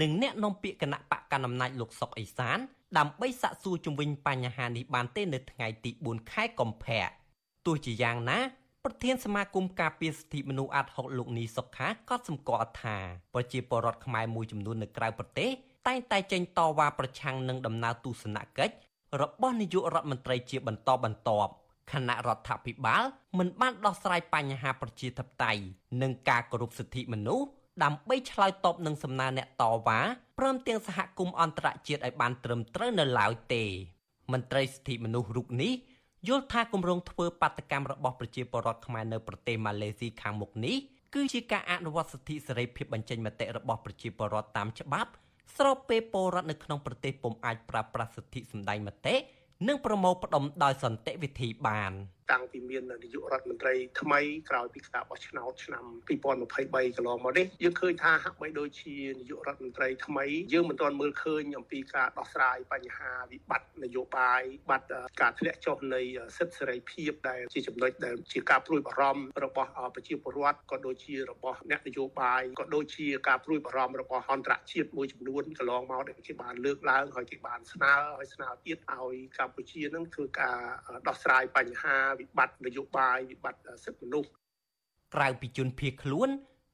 [0.00, 2.58] និងអ្នកនាំពាក្យគណៈបកកណ្ដាលអំណាចលោកសុកអេសាន
[2.98, 7.04] ដើម្បីសាកសួរជំវិញបញ្ហានេះបានទេនៅថ្ងៃទី4ខែកុម្ភៈ
[7.66, 8.38] ទោះជាយ៉ាងណា
[8.84, 12.96] ប្រធានសមាគមការពារសិទ្ធិមនុស្សអាត់ហុកលោកនីសុខាក៏សម្គាល់ថា
[13.34, 15.50] ប្រជាពលរដ្ឋខ្មែរមួយចំនួននៅក្រៅប្រទេស
[15.86, 18.74] តែងតែចេញតវ៉ាប្រឆាំងនឹងដំណើរទស្សនកិច្ច
[19.20, 21.52] របស់នាយករដ្ឋមន្ត្រីជាបន្តបន្ទាប់
[21.92, 23.02] គណៈរដ្ឋាភិបាល
[23.38, 25.62] មិនបានដោះស្រាយបញ្ហាប្រជាធិបតេយ្យ
[26.02, 27.46] និងការគោរពសិទ្ធិមនុស្ស
[27.82, 30.00] ដើម្បីឆ្លើយតបនឹងសំណើអ្នកតវ៉ា
[30.38, 33.64] ព្រមទាំងសហគមន៍អន្តរជាតិឲ្យបានត្រឹមត្រូវនៅឡើយទេ
[34.32, 35.72] មន្ត្រីសិទ្ធិមនុស្សរូបនេះ
[36.28, 40.76] យល់ថាគម្រោងធ្វើបាតកម្មរបស់ប្រជាពលរដ្ឋខ្មែរនៅប្រទេសម៉ាឡេស៊ីខាងមុខនេះ
[41.14, 45.10] គឺជាការអនុវត្តសិទ្ធិសេរីភាពបញ្ចេញមតិរបស់ប្រជាពលរដ្ឋតាមច្បាប់
[45.56, 49.14] ស្របពេលពលរដ្ឋនៅក្នុងប្រទេសពុំអាចប្រើប្រាស់សិទ្ធិសម្ដែងមតិ
[49.68, 51.92] និងប្រមូលផ្ដុំដោយសន្តិវិធីបាន។
[52.32, 54.20] តាំងពីមាននាយករដ្ឋមន្ត្រីថ្មី
[54.50, 64.86] ក្រោយពីការបោះឆ្នោតឆ្នាំ2023កន្លងមកនេះយើងឃើញថាហាក់បីដូចជានាយករដ្ឋមន្ត្រីថ្មីយើងមិនទាន់មើលឃើញអំពីការដោះស្រាយបញ្ហាវិបត្តិនយោបាយបាត់
[65.20, 66.02] ការធ្លាក់ចុះនៃ
[66.36, 80.58] សិទ្ធិសេរីភាពដែលជាចំណុចដែលជាការព្រួយបារម្ភរបស់ប្រជាពលរដ្ឋក៏ដូចជារបស់អ្នកនយោបាយក៏ដូចជាការព្រួយបារម្ភរបស់អន្តរជាតិមួយចំនួនកន្លងមកដែលគេបានលើកឡើងហើយគេបានស្នើឲ្យស្នើទៀតឲ្យកម្ពុជានឹងធ្វើការ
[81.08, 84.30] ដោះស្រាយបញ្ហាវិបត្តិនយោបាយវិបត្តិសិទ្ធិមនុស្ស
[85.14, 86.28] ក្រៅពីជនភៀសខ្លួន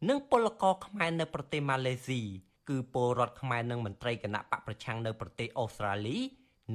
[0.08, 2.20] និងពលករខ្មែរនៅប្រទេសម៉ាឡេស៊ី
[2.68, 6.18] គឺពលរដ្ឋខ្មែរនិងមន្ត្រីគណៈបកប្រឆាំងនៅប្រទេសអូស្ត្រាលី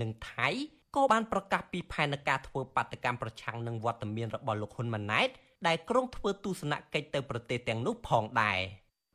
[0.01, 0.49] និងថៃ
[0.95, 5.30] ក៏បានប្រកាសពីផែនការធ្វើបាតកម្មប្រឆាំងនឹងវត្តមានរបស់លោកហ៊ុនម៉ាណែត
[5.68, 8.59] ដែលក្រុងធ្វើទស្សនកិច្ចទៅប្រទេសទាំងនោះផងដែរ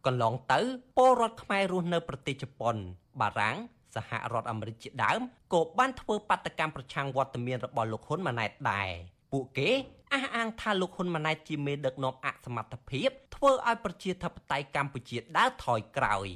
[0.07, 0.61] កន្លងទៅ
[0.97, 2.77] ពលរដ្ឋខ្មែររស់នៅប្រទេសជប៉ុន
[3.21, 3.57] បារាំង
[3.97, 5.21] សហរដ្ឋអាមេរិកជាដើម
[5.53, 8.91] ក៏បានធ្វើបាតកម្មប្រឆាំងវត្តមានរបស់លោកហ៊ុនម៉ាណែតដែរ
[9.33, 9.71] ពួកគេ
[10.13, 16.29] អះអាងថាលោកហ៊ុនម៉ាណែតជាមេដឹកនាំអសមត្ថភាពធ្វើឲ្យប្រជាធិបតេយ្យកម្ពុជាដើរថយក្រោយ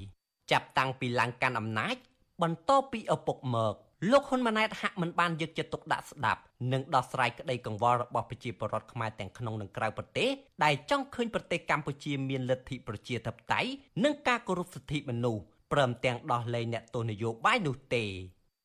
[0.50, 1.96] ចាប់តាំងពីឡើងកាន់អំណាច
[2.42, 3.74] បន្តពីឪពុកមក
[4.10, 6.40] លោកហ៊ុនម៉ាណែតហាក់មិនបានយកចិត្តទុកដាក់ស្ដាប់
[6.72, 10.30] និងដោះស្រាយក្តីកង្វល់របស់ប្រជាពលរដ្ឋខ្មែរទាំងក្នុងនិងក្រៅប្រទេស
[10.64, 13.70] ដែលចង់ឃើញប្រទេសកម្ពុជាមានលទ្ធិប្រជាធិបតេយ្យ
[14.04, 15.42] និងការគោរពសិទ្ធិមនុស្ស
[15.72, 18.04] ព្រមទាំងដោះលែងអ្នកទោសនយោបាយនោះទេ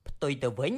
[0.08, 0.74] ផ្ទុយទៅវិញ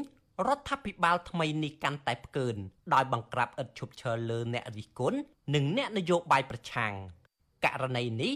[0.48, 2.56] រដ្ឋាភិបាលថ្មីនេះកាន់តែផ្កើន
[2.94, 5.20] ដោយបង្ក្រាបឥតឈប់ឈរលើអ្នករិះគន់
[5.56, 6.94] និងអ្នកនយោបាយប្រឆាំង
[7.66, 8.34] ករណីនេះ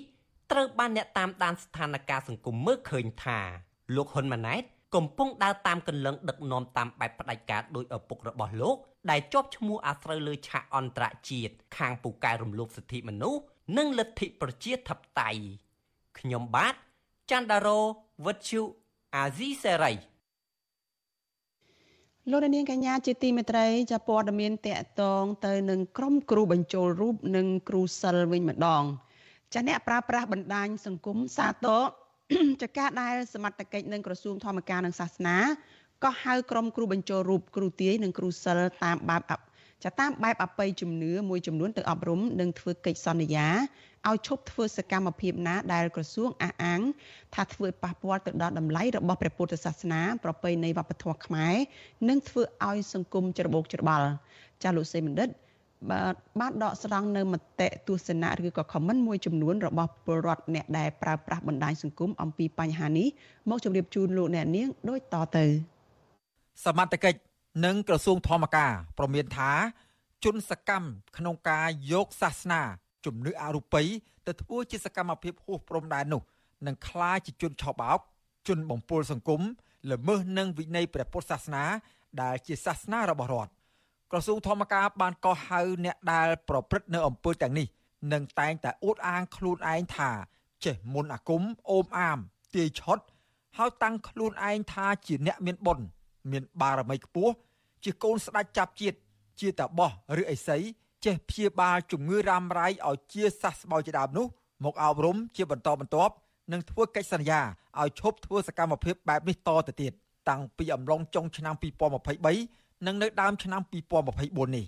[0.51, 3.39] ត្រូវបានអ្នកតាមដានស្ថានភាពសង្គមមើលឃើញថា
[3.95, 4.63] លោកហ៊ុនម៉ាណែត
[4.95, 8.77] កំពុងដើរតាមកន្លងដឹកនាំតាមបែបផ្ដាច់ការដោយឪពុករបស់លោក
[9.11, 13.41] ដែលជាប់ឈ្មោះអាស្រូវលើឆាកអន្តរជាតិខាងពូកែរំលោភសិទ្ធិមនុស្ស
[13.77, 15.41] និងលទ្ធិប្រជាធិបតេយ្យ
[16.19, 16.75] ខ្ញុំបាទ
[17.31, 17.79] ច័ន្ទដារោ
[18.25, 18.61] វុទ្ធុ
[19.15, 19.93] អាស៊ីសេរី
[22.31, 28.83] លោកនាងកញ្ញាជាទីមេត្រីចាព័ត៌មានតកតងទៅនឹងក្រុមគ្រូបញ្ចូលរូបនិងគ្រូសិលវិញម្ដង
[29.53, 31.81] ចាអ្នកប្រើប្រាស់បណ្ដាញសង្គមសាទរ
[32.61, 35.37] ចការដែលសមត្ថកិច្ចនិងក្រសួងធម្មការនិងសាសនា
[36.03, 39.23] ក៏ហៅក្រុមគ្រូបញ្ចូលរូបគ្រូទាយនិងគ្រូសិលតាមបែប
[39.83, 43.47] ចាតាមបែបអបិយជំនឿមួយចំនួនទៅអប់រំនិងធ្វើកិច្ចសន្យា
[44.09, 46.81] ឲ្យឈប់ធ្វើសកម្មភាពណាដែលក្រសួងអះអាង
[47.35, 51.55] ថាធ្វើឲ្យប៉ះពាល់ទៅដល់តម្លៃរបស់ព្រះពុទ្ធសាសនា ប្រពៃណីវប្បធម៌ខ្មែរ
[52.09, 54.07] និងធ្វើឲ្យសង្គមច្របូកច្របល់
[54.63, 55.29] ចាលោកសេបណ្ឌិត
[55.89, 63.07] បាទបានដកស្រង់នៅមតិទស្សនៈឬក៏ comment មួយចំនួនរបស់ពលរដ្ឋអ្នកដែលប្រើប្រាស់បណ្ដាញសង្គមអំពីបញ្ហានេះ
[63.49, 65.45] មកជម្រាបជូនលោកអ្នកនាងដូចតទៅ
[66.65, 67.19] សមត្ថកិច្ច
[67.65, 69.51] និងក្រសួងធម្មការ ប្រមានថា
[70.25, 70.87] ជនសកម្ម
[71.17, 72.61] ក្នុងការយកសាសនា
[73.05, 73.83] ជំនឿអរូបី
[74.27, 76.21] ទៅធ្វើជាសកម្មភាពហួសព្រំដែននោះ
[76.67, 77.99] នឹងក្លាយជាជនឆោបោក
[78.47, 79.41] ជនបំពុលសង្គម
[79.91, 81.63] ល្មើសនឹងវិន័យព្រះពុទ្ធសាសនា
[82.21, 83.51] ដែលជាសាសនារបស់រដ្ឋ
[84.11, 87.67] ក្រសួងធម្មការបានកោះហៅអ្នកដែលប្រព្រឹត្តនៅអំពើទាំងនេះ
[88.13, 90.09] នឹងតែងតែអួតអាងខ្លួនឯងថា
[90.65, 91.41] ចេះមុនអាគម
[91.71, 92.17] អូមអាម
[92.55, 92.99] ទាយឆុត
[93.57, 95.85] ហើយតាំងខ្លួនឯងថាជាអ្នកមានបុណ្យ
[96.31, 97.33] មានបារមីខ្ពស់
[97.83, 98.97] ជាកូនស្ដេចចាប់ជាតិ
[99.39, 99.91] ជាតាបោះ
[100.21, 100.57] ឬអីសី
[101.05, 104.25] ចេះព្យាបាលជំងឺរ៉ាំរ៉ៃឲ្យជាសះស្បើយជាដើមនោះ
[104.63, 106.13] មកអប់រំជាបន្តបន្ទាប់
[106.51, 107.41] និងធ្វើកិច្ចសន្យា
[107.79, 109.93] ឲ្យឈប់ធ្វើសកម្មភាពបែបនេះតទៅទៀត
[110.29, 111.55] តាំងពីអំឡុងចុងឆ្នាំ
[112.19, 114.65] 2023និងនៅដើមឆ្នាំ2024នេះ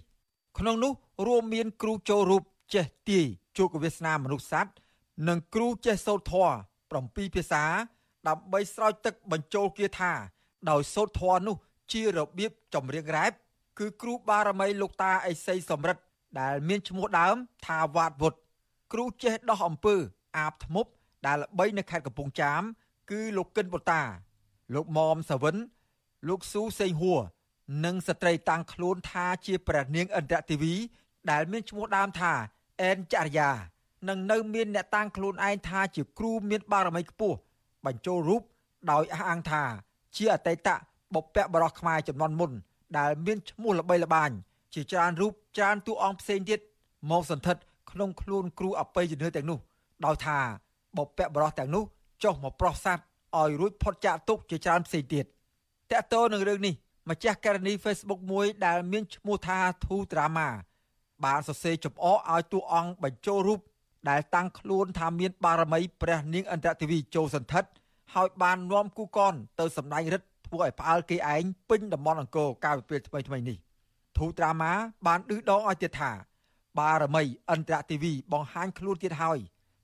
[0.57, 0.91] ក្នុងនោះ
[1.27, 3.25] រួមមានគ្រូចូលរូបចេះទាយ
[3.57, 4.71] ជោគវាសនាមនុស្សសត្វ
[5.27, 6.53] និងគ្រូចេះសូត្រធម៌
[6.93, 7.63] 7ភាសា
[8.27, 10.11] ដើម្បីស្រោចទឹកបញ្ចូលគាថា
[10.69, 11.55] ដោយសូត្រធម៌នោះ
[11.91, 13.31] ជារបៀបចម្រៀងរ៉ែប
[13.79, 16.01] គឺគ្រូបារមីលោកតាអេសីសំរិទ្ធ
[16.39, 18.33] ដែលមានឈ្មោះដើមថាវ៉ាតវុត
[18.93, 19.95] គ្រូចេះដោះអំពើ
[20.37, 20.89] អាបធ្មប់
[21.25, 22.61] ដែលល្បីនៅខេត្តកំពង់ចាម
[23.11, 24.01] គឺលោកគិនបុតា
[24.75, 25.55] លោកមុំសាវិន
[26.27, 27.19] លោកស៊ូសេងហួរ
[27.85, 30.73] និងស្ត្រីតាំងខ្លួនថាជាព្រះនាងឥន្ទ្រទេវី
[31.31, 32.33] ដែលមានឈ្មោះដើមថា
[32.81, 33.49] អែនចរិយា
[34.09, 37.37] និងនៅមានអ្នកតាំងខ្លួនឯងថាជាគ្រូមានបារមីខ្ពស់
[37.85, 38.41] បញ្ចូលរូប
[38.91, 39.63] ដោយអះអាងថា
[40.15, 40.69] ជាអតីត
[41.13, 42.51] បុព្វបុរសខ្មែរចំនួនមុន
[42.97, 44.29] ដែលមានឈ្មោះល្បីល្បាញ
[44.73, 46.59] ជាច្រើនរូបច្រើនតួអង្គផ្សេងទៀត
[47.11, 47.61] មកសន្ធិដ្ឋ
[47.91, 49.59] ក្នុងខ្លួនគ្រូអបិយជំនឿទាំងនោះ
[50.05, 50.37] ដោយថា
[50.97, 51.83] បុព្វបុរសទាំងនោះ
[52.23, 53.05] ចុះមកប្រោះសัตว์
[53.37, 56.73] ឲ្យរួចផុតចាកទុកជាច្រើនផ្សេងទៀតតកតទៅនឹងរឿងនេះ
[57.09, 60.47] ម្ចាស់ករណី Facebook មួយដែលមានឈ្មោះថា Thu Drama
[61.25, 63.59] បានសរសេរចំអកឲ្យតួអង្គបញ្ចូលរូប
[64.09, 67.69] ដែលតាំងខ្លួនថាមានបារមីព្រះនាងអន្តរទេវីចូលសន្ធិដ្ឋ
[68.13, 73.57] ហើយបាននាំគូកនទៅសម្ដែងរិទ្ធធ្វើឲ្យផ្អើលគេឯងពេញតំបន់អង្គរកាលពីពេលថ្មីថ្មីនេះ
[74.17, 74.73] ធូត្រាម៉ា
[75.07, 76.11] បានឌឺដងឲ្យទៀតថា
[76.79, 79.39] បារមីអន្តរទេវីបង្ហាញខ្លួនទៀតហើយ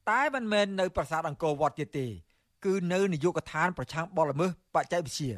[0.10, 2.08] តែមិនមែននៅប្រាសាទអង្គរវត្តទៀតទេ
[2.66, 5.34] គឺនៅនាយកដ្ឋានប្រឆាំងបលល្មើសបច្ចេកវិទ្យា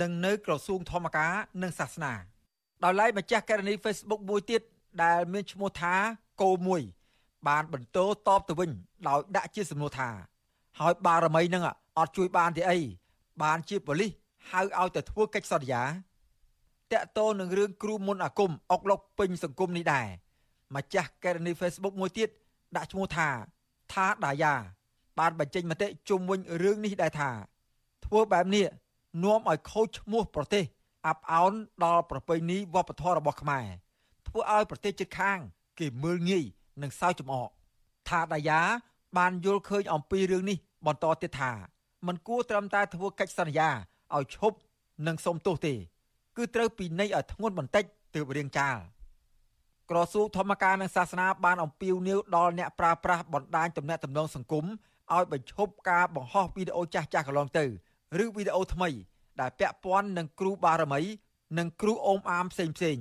[0.00, 1.32] និងនៅក្រសួងធម្មការ
[1.62, 2.12] និងសាសនា
[2.84, 4.62] ដោយឡែកម្ចាស់ករណី Facebook មួយទៀត
[5.02, 5.94] ដែលមានឈ្មោះថា
[6.42, 6.82] កោមួយ
[7.48, 8.70] បានបន្តតបទៅវិញ
[9.08, 10.08] ដោយដាក់ជាសំណួរថា
[10.80, 11.62] ហើយបារមីនឹង
[11.98, 12.78] អត់ជួយបានទេអី
[13.42, 14.12] បានជាប៉ូលីស
[14.50, 15.82] ហៅឲ្យទៅធ្វើកិច្ចសន្យា
[16.92, 20.06] តកតោនឹងរឿងគ្រូមុនអាគមអុកលុកពេញសង្គមនេះដែរ
[20.76, 22.28] ម្ចាស់ករណី Facebook មួយទៀត
[22.76, 23.28] ដាក់ឈ្មោះថា
[23.92, 24.54] ថាដាយ៉ា
[25.18, 27.30] បានបញ្ចេញមតិជុំវិញរឿងនេះដែរថា
[28.04, 28.66] ធ្វើបែបនេះ
[29.24, 30.64] នាំឲ្យខូចឈ្មោះប្រទេស
[31.06, 31.52] អាប់អោន
[31.84, 33.66] ដល់ប្រពៃណីវប្បធម៌របស់ខ្មែរ
[34.26, 35.38] ធ្វើឲ្យប្រទេសជិតខាង
[35.78, 36.44] គេមើលងាយ
[36.82, 37.48] និងសើចចំអក
[38.08, 38.60] ថាដាយ៉ា
[39.18, 41.52] បានយល់ឃើញអំពីរឿងនេះបន្តទៀតថា
[42.06, 43.70] มันគួរត្រឹមតែធ្វើកិច្ចសន្យា
[44.16, 44.56] ឲ្យឈប់
[45.06, 45.74] និងសុំទោសទេ
[46.38, 47.84] គឺត្រូវពិន័យឲ្យធ្ងន់បន្តិច
[48.14, 48.76] ទើបរៀងចាល
[49.90, 54.64] ក្រសួងធម្មការនិងសាសនាបានអំពាវនាវដល់អ្នកប្រើប្រាស់បណ្ដាញទំនាក់ទំនងសង្គម
[55.14, 57.64] ឲ្យបញ្ឈប់ការបង្ហោះវីដេអូចាស់ចាស់កន្លងទៅ
[58.22, 58.88] ឬវីដេអូថ្មី
[59.40, 61.00] ដែលពាក់ព័ន្ធនឹងគ្រូបារមី
[61.58, 62.98] និងគ្រូអូមអាមផ្សេងផ្សេង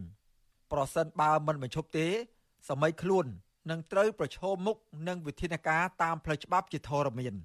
[0.71, 2.07] ប្រសិនបើមិនបញ្ឈប់ទេ
[2.69, 3.25] សម័យខ្លួន
[3.69, 4.77] នឹងត្រូវប្រឈមមុខ
[5.07, 7.35] នឹងវិធានការតាមផ្លូវច្បាប់ជាធរមាន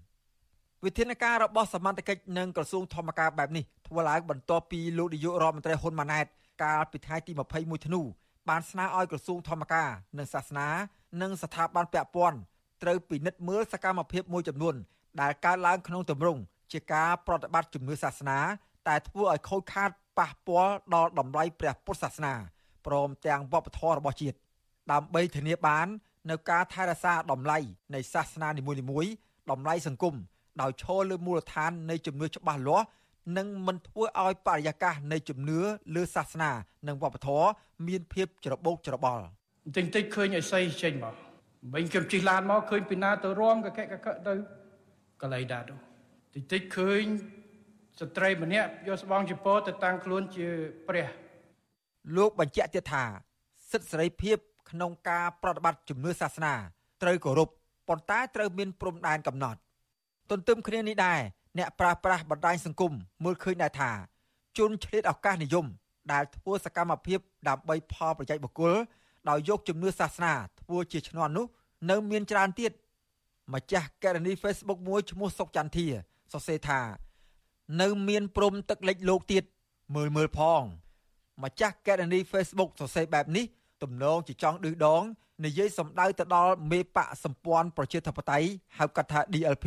[0.84, 6.26] វិធានការរបស់សមត្ថកិច្ចនិងក្រសួងធម្មការបែបនេះ ធ្វើឡើងបន្ទាប់ពីលោកនាយករដ្ឋមន្ត្រីហ៊ុនម៉ាណែត
[6.62, 8.01] កាលពីថ្ងៃទី21ធ្នូ
[8.49, 9.88] បានស្នើឲ្យក្រសួងធម្មការ
[10.18, 10.68] និងសាសនា
[11.22, 12.38] និងស្ថាប័នពាក់ព័ន្ធ
[12.82, 14.74] ត្រូវពិនិត្យមើលសកម្មភាពមួយចំនួន
[15.20, 16.40] ដែលកើតឡើងក្នុងទម្រង់
[16.72, 18.38] ជាការប្រតិបត្តិជំនឿសាសនា
[18.88, 22.34] តែធ្វើឲ្យខូចខាតប៉ះពាល់ដល់តម្លៃព្រះពុទ្ធសាសនា
[22.86, 24.36] ព្រមទាំងវប្បធម៌របស់ជាតិ
[24.93, 25.86] ដើម្បីធានាបាន
[26.30, 27.59] នៅការថែរក្សាតម្លៃ
[27.95, 29.12] នៃសាសនានីមួយៗ
[29.51, 30.14] តម្លៃសង្គម
[30.62, 32.86] ដោយឈរលើមូលដ្ឋាននៃជំនឿច្បាស់លាស់
[33.36, 35.60] និងមិនធ្វើឲ្យបរិយាកាសនៃជំនឿ
[35.94, 36.50] លើសាសនា
[36.88, 37.48] និងវប្បធម៌
[37.88, 39.24] មានភាពច្របូកច្របល់
[39.64, 41.14] បន្តិចតិចឃើញអីសីចេញមក
[41.74, 44.32] វិញខ្ញុំជិះឡានមកឃើញពីណាទៅរំកកកកទៅ
[45.20, 45.74] កន្លែងដែរទៅ
[46.34, 47.02] តិចតិចឃើញ
[48.00, 50.48] ស្ត្រីម្នាក់យកស្បង់ជាពោទៅតាំងខ្លួនជា
[50.88, 51.06] ព្រះ
[52.16, 53.04] លោកបញ្ជាក់ទៀតថា
[53.70, 54.36] សិទ្ធិសេរីភាព
[54.70, 56.54] ក្នុងការប្រតិបត្តិជំនឿសាសនា
[57.02, 57.48] ត្រូវគោរព
[57.88, 59.58] ប៉ុន្តែត្រូវមានព្រំដែនកំណត់
[60.30, 61.20] ទន្ទឹមគ្នានេះដែរ
[61.59, 62.92] អ្នកប្រាស្រ័យបណ្ដាញសង្គម
[63.24, 63.90] មើលឃើញដែរថា
[64.59, 65.66] ជនឆ្លៀតឱកាសនិយម
[66.12, 68.74] ដែលធ្វើសកម្មភាពដើម្បីផលប្រយោជន៍បុគ្គល
[69.28, 71.46] ដោយយកជំនឿសាសនាធ្វើជាឈ្នន់នោះ
[71.90, 72.72] នៅមានច្រើនទៀត
[73.55, 75.86] ម្ចាស់ករណី Facebook មួយឈ្មោះសុកចន្ទធា
[76.32, 76.80] សរសេរថា
[77.80, 79.44] នៅមានព្រំទឹកលិចលោកទៀត
[79.94, 80.62] មើលមើលផង
[81.42, 83.44] ម្ចាស់ករណី Facebook សរសេរបែបនេះ
[83.82, 85.03] ទំនងជាចង់ឌឺដង
[85.44, 88.48] និយាយសម្ដៅទៅដល់មេបកសម្ព័ន្ធប្រជាធិបតេយ្យ
[88.78, 89.66] ហៅកាត់ថា DLP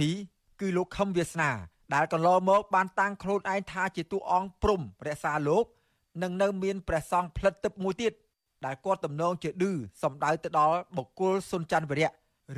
[0.59, 1.51] គឺលោកខឹមវាសនា
[1.93, 5.65] ដែលកន្លងមកបានតាំងខ្លួនឯងថាជាតួអង្គព្រំរក្សាលោក
[6.21, 8.13] និងនៅមានព្រះសង្ឃផ្លិតទឹកមួយទៀត
[8.65, 9.71] ដែលគាត់ទំនងជាឌឺ
[10.03, 12.11] សំដៅទៅដល់បុគ្គលសុនច័ន្ទវិរៈ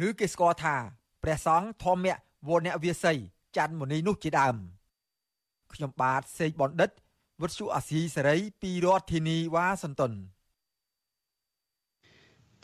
[0.08, 0.76] ឬគេស្គាល់ថា
[1.24, 2.08] ព្រះសង្ឃធម្ម
[2.48, 3.14] វរណវាសី
[3.58, 4.56] ច័ន្ទមុនីនោះជាដើម
[5.74, 6.90] ខ្ញុំបាទសេកបណ្ឌិត
[7.42, 10.14] វុទ្ធុអាស៊ីសេរីពីរដ្ឋធានីវ៉ាស៊ីនតោន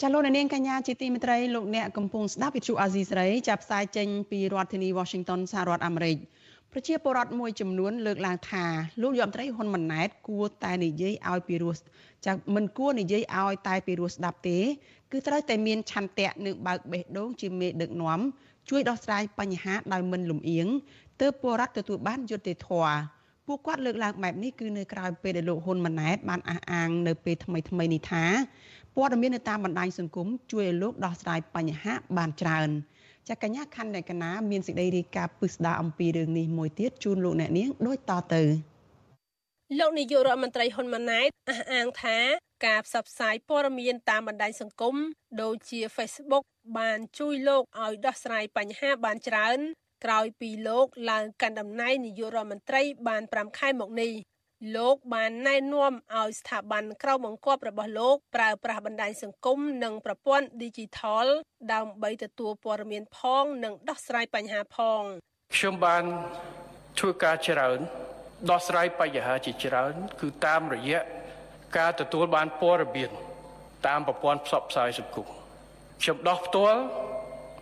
[0.01, 6.18] ចាលោកនាងកញ្ញាជាទីមេត្រីលោកអ្នកកំពុងស្ដាប់វិទ្យុអាស៊ីសេរីចាប់ផ្សាយចេញពីរដ្ឋធានី Washington សហរដ្ឋអាមេរិក
[6.76, 8.65] ប្រជាពលរដ្ឋមួយចំនួនលើកឡើងថា
[9.01, 11.74] លោកយមត្រីហ៊ុនម៉ាណែតគួរតែនិយាយឲ្យពីរោះ
[12.26, 14.57] ចាមិនគួរនិយាយឲ្យតែពីរោះស្ដាប់ទេ
[15.11, 18.19] គឺត្រូវតែមានឆន្ទៈនិងបើកបេះដូងជាមេដឹកនាំ
[18.69, 20.67] ជួយដោះស្រាយបញ្ហាដោយមិនលំអៀង
[21.21, 22.95] ទើបពលរដ្ឋទទួលបានយុត្តិធម៌
[23.47, 28.24] ពួកគាត់លើកឡើងបែបនេះគឺនៅក្រៅពេលដែលលោកហ៊ុនម៉ាណែតបានអះអាងនៅពេលថ្មីថ្មីនេះថា
[28.95, 32.69] ព័ត៌មាននៅតាមបណ្ដាញសង្គមជួយឲ្យលោកដោះស្រាយបញ្ហាបានច្រើន
[33.30, 38.43] ចាកញ្ញាខណ្ឌកណាមានសេចក្តីរាយការណ៍ពិស្ដារអំពីរឿងនេះមួយទៀតជូនលោកអ្នកនាងដូចតទៅ
[39.80, 42.17] លោកនាយករដ្ឋមន្ត្រីហ៊ុនម៉ាណែតអះអាងថា
[42.65, 44.95] ការផ្សព្វផ្សាយព័ត៌មានតាមបណ្ដាញសង្គម
[45.41, 46.43] ដូចជា Facebook
[46.78, 49.59] បានជួយលោកឲ្យដោះស្រាយបញ្ហាបានច្រើន
[50.05, 54.11] ក្រោយពីលោកឡើងកាន់តំណែងនាយករដ្ឋមន្ត្រីបាន5ខែមកនេះ
[54.76, 61.28] លោកបានណែនាំឲ្យស្ថាប័នក្រៅបង្គាប់របស់លោកប្រើប្រាស់បណ្ដាញសង្គមនិងប្រព័ន្ធ Digital
[61.74, 65.01] ដើម្បីទទួលព័ត៌មានផង និងដោះស្រាយបញ្ហាផង
[65.55, 66.03] ខ្ញុំបាន
[66.99, 67.80] ធ្វើការច្រើន
[68.51, 70.99] ដោះស្រាយបញ្ហាជាច្រើន គឺតាមរយៈ
[71.78, 73.11] ការទទួលបានព័ត៌មាន
[73.88, 75.28] តាមប្រព័ន្ធផ្សព្វផ្សាយសង្គម
[76.01, 76.80] ខ្ញុំដោះផ្ទាល់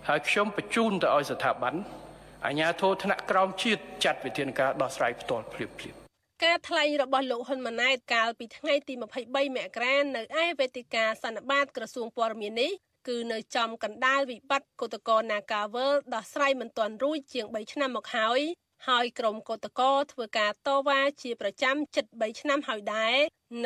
[0.07, 1.73] ហើយខ្ញុំបញ្ជូនទៅឲ្យស្ថាប័ន
[2.45, 6.00] អាជ្ញាធរថ្នាក់ក្រោមជាតិចាត់វិធានការដោះស្រាយផ្ទាល់ភ្លាមៗ
[6.43, 12.71] ការថ្លែងរបស់លោកហ៊ុនម៉ាណែតកាលពីថ្ងៃទី23មករានៅឯវេទិកាសន្និបាតក្រសួងព័ត៌មាននេះ
[13.07, 18.39] គឺនៅចំកណ្ដាលវិបត្តិកតកោ Nagawal ដោះស្រាយមិនទាន់រួចជាង3ឆ្នាំមកហើយ
[18.87, 23.15] ហើយក្រុមកតកោធ្វើការតវ៉ាជាប្រចាំជិត3ឆ្នាំហើយដែរ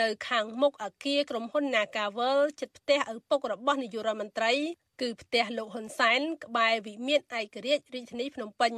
[0.01, 4.53] នៅខាងមុខអគារក្រុមហ៊ុន Nagawal ជិតផ្ទះឪពុករបស់នាយករដ្ឋមន្ត្រី
[5.01, 8.73] គឺផ្ទះលោកហ៊ុនសែនក្បែរវិមានឯករាជ្យរាជធានីភ្នំពេញ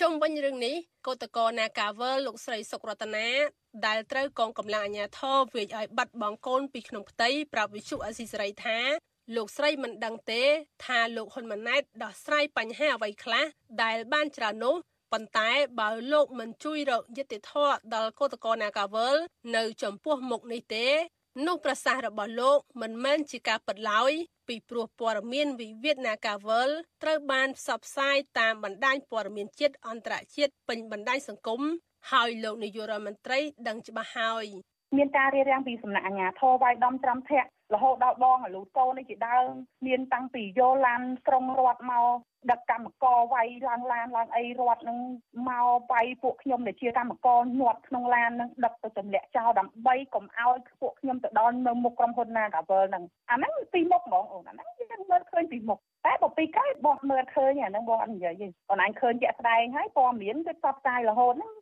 [0.00, 0.76] ជុំវិញរឿងនេះ
[1.06, 3.28] កោតកោនាការវើលោកស្រីសុករតនា
[3.86, 8.78] ដែលត្រូវកងកម្លាំងអាជ្ញាធរវាយឲ្យបាត់បង់កូនពីក្នុងផ្ទៃប្រាប់វិសុអស៊ីសេរីថា
[9.36, 10.42] លោកស្រីមិនដឹងទេ
[10.84, 13.44] ថាលោកហ៊ុនម៉ាណែតដោះស្រាយបញ្ហាអ្វីខ្លះ
[13.82, 14.76] ដែលបានច្រើននោះ
[15.12, 19.08] ប៉ុន្តែបើលោកមិនជួយរកយុត្តិធម៌ដល់កោតកោនាការវើ
[19.56, 20.86] នៅចំពោះមុខនេះទេ
[21.42, 24.12] នោះប្រសាសន៍របស់លោកមិនមែនជាការពិតឡើយ
[24.48, 26.70] ពីព្រោះព័ត៌មានវិវាទ Nagawal
[27.02, 31.60] ត្រូវបានផ្សព្វផ្សាយតាមបណ្ដាញព័ត៌មានជាតិអន្តរជាតិពេញបណ្ដាញសង្គម
[32.12, 34.46] ហើយលោកនាយករដ្ឋមន្ត្រី ដឹងច្បាស់ហើយ
[34.98, 39.46] មានការរៀបរៀងពីសំណាក់អាជ្ញាធរវាយដំច្រាំធាក់រហូតដល់បងអាលូតូនេះជាដើម
[39.86, 42.16] មានតាំងពីយោឡានក្រុងរដ្ឋមក
[42.50, 44.98] ដឹកកម្មករវាយឡើងឡានឡើងអីរដ្ឋនឹង
[45.48, 61.52] មកវាយពួកខ្ញុំដែលជាកម្មករញាត់ក្នុងឡាននឹងដឹកទៅទម្លាក់ចោលដើម្បីកុំឲ្យពួកខ្ញុំទៅដល់នៅមុខក្រុមហ៊ុន Nagavel ហ្នឹងអាហ្នឹងពីមុខហ្មងអូនអាហ្នឹងយើងមើលឃើញពីមុខតែបើពីក្រោយបងមើលឃើញអាហ្នឹងបងអត់និយាយទេបងអញឃើញជាក់ស្ដែងហើយព័ត៌មានវាផ្សព្វផ្សាយរហូតហ្នឹង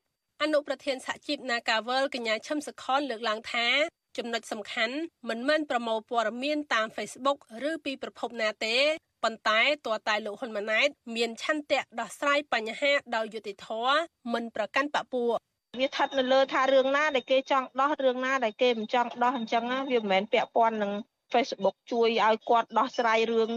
[0.42, 3.66] អនុប្រធានសហជីព Nagavel កញ្ញាឈឹមសខនលើកឡើងថា
[4.18, 4.96] ចំណុចសំខាន់
[5.28, 8.76] មិនមែនប្រមូលព័ត៌មានតាម Facebook ឬពីប្រភពណាទេ
[9.22, 13.96] ប៉ុន្តែតួតែលោកហ៊ុនម៉ាណែតមានឆន្ទៈដោះស្រាយបញ្ហាដោយយុត្តិធម៌
[14.32, 15.28] មិនប្រកាន់បពុះ
[15.80, 20.92] វាស្ថិតនៅលើថារឿងណាដែលគេចង់ដោះរឿងណាដែលគេមិនចង់ដោះអញ្ចឹងវាមិនមែនពាក់ព័ន្ធនឹង
[21.32, 23.50] Facebook ជួយឲ្យគាត់ដោះស្រាយរឿង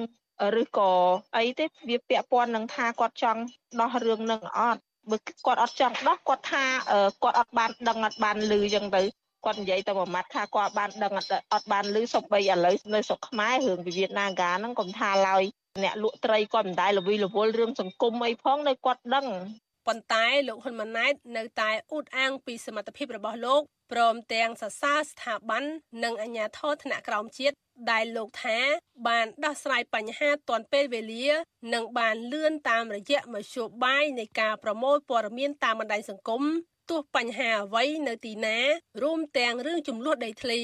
[0.62, 0.92] ឬក៏
[1.38, 3.42] អីទេវាពាក់ព័ន្ធនឹងថាគាត់ចង់
[3.82, 6.64] ដោះរឿងនឹងអត់បើគាត់អត់ចង់ដោះគាត់ថា
[7.24, 9.02] គាត់អត់បានដឹងអត់បានឮអញ្ចឹងទៅ
[9.46, 11.14] គាត់និយាយទៅមួយម៉ាត់ថាគាត់បានដឹង
[11.54, 15.44] អត់បានឮសំបីឥឡូវនៅស្រុកខ្មែររឿងវិវាទនាការហ្នឹងកុំថាឡើយ
[15.84, 19.28] អ្នកលក់ត្រីគាត់មិនដែលល្វីល្វល់រឿងសង្គមអីផងនៅគាត់ដឹង
[19.88, 25.64] ប៉ុន្តែលោកហ៊ុនម៉ាណែតនៅតែអ៊ូតអាងពីសមត្ថភាពរបស់លោកព្រមទាំងសរសើរស្ថាប័ន
[26.04, 27.56] និងអាជ្ញាធរថ្នាក់ក្រោមជាតិ
[27.92, 28.58] ដែលលោកថា
[29.08, 31.28] បានដោះស្រាយបញ្ហាទាន់ពេលវេលា
[31.74, 36.44] និងបានលឿនតាមរយៈមធ្យោបាយនៃការប្រមូលព័ត៌មានតាមបណ្ដាញសង្គម
[36.90, 38.58] ទោះបញ្ហាអ្វីនៅទីណា
[39.04, 40.60] រួមទាំងរឿងចំនួនដីធ្លី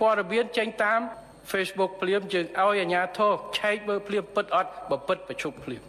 [0.00, 1.00] ព័ត៌មានចេញតាម
[1.50, 5.82] Facebook ភ្លាមយើងឲ្យអាជ្ញាធរឆែកមើលភ្លាមពិតអត់បើពិតប្រជុំភ្លាម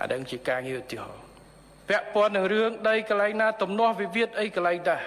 [0.00, 1.22] អាដឹងជាការងារឧទាហរណ៍
[1.88, 5.02] ពាក់ព័ន្ធនឹងរឿងដីកន្លែងណាទំនាស់វិវាទអីកន្លែងដែរ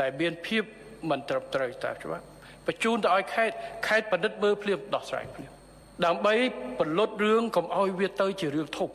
[0.00, 0.62] ដែលមានភាព
[1.10, 2.24] មិនត្រឹមត្រូវតាមច្បាប់
[2.66, 3.54] បញ្ជូនទៅឲ្យខេត្ត
[3.86, 5.52] ខេត្តបណ្ឌិតមើលភ្លាមដោះស្រាយភ្លាម
[6.06, 6.34] ដើម្បី
[6.78, 8.88] ពលុតរឿងកុំឲ្យវាទៅជារឿងធំ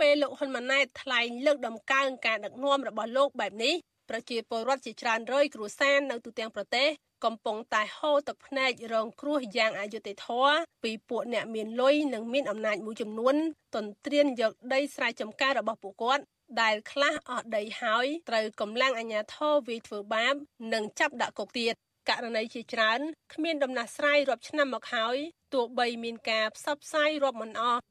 [0.00, 3.74] ពេលលោកហ៊ុនម៉ាណែតថ្លែងលើកដំកើងការដឹកនាំរបស់លោកបែបនេះ
[4.10, 6.88] ប្រជាពលរដ្ឋជាច្រើនរយគ្រួសារនៅទូទាំងប្រទេស
[7.24, 13.34] កំពុងតែហូរទឹកភ្នែករងគ្រោះយ៉ាងអយុត្តិធម៌ពីពួកអ្នកមានលុយនិងមានអំណាចមួយចំនួន
[13.74, 16.22] ទន្ទ្រានយកដីស្រែចម្ការរបស់ពួកគាត់
[16.62, 20.34] ដែលខ្លះអស់ដីហើយត្រូវកម្លាំងអាជ្ញាធរវាយធ្វើបាប
[20.74, 21.74] និងចាប់ដាក់គុកទៀត
[22.08, 23.00] ករណីជាច្រើន
[23.34, 25.16] គ្មានដំណោះស្រាយរាប់ឆ្នាំមកហើយ
[25.54, 27.82] ទោះបីមានការផ្សព្វផ្សាយរាប់មិនអស់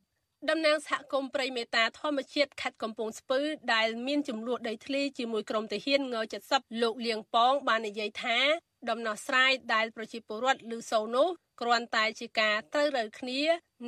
[0.49, 3.39] តំណាងសហគមន៍ព្រៃមេតាធម្មជាតិខេត្តកំពង់ស្ពឺ
[3.73, 6.15] ដែលមានចំនួនដីធ្លីជាមួយក្រុមទាហានង
[6.47, 8.37] 70លោកលៀងប៉ងបាននិយាយថា
[8.89, 11.27] ដំណោះស្រាយដែលប្រជាពលរដ្ឋឮសូរនោះ
[11.61, 13.41] គ្រាន់តែជាការត្រូវរើគ្នា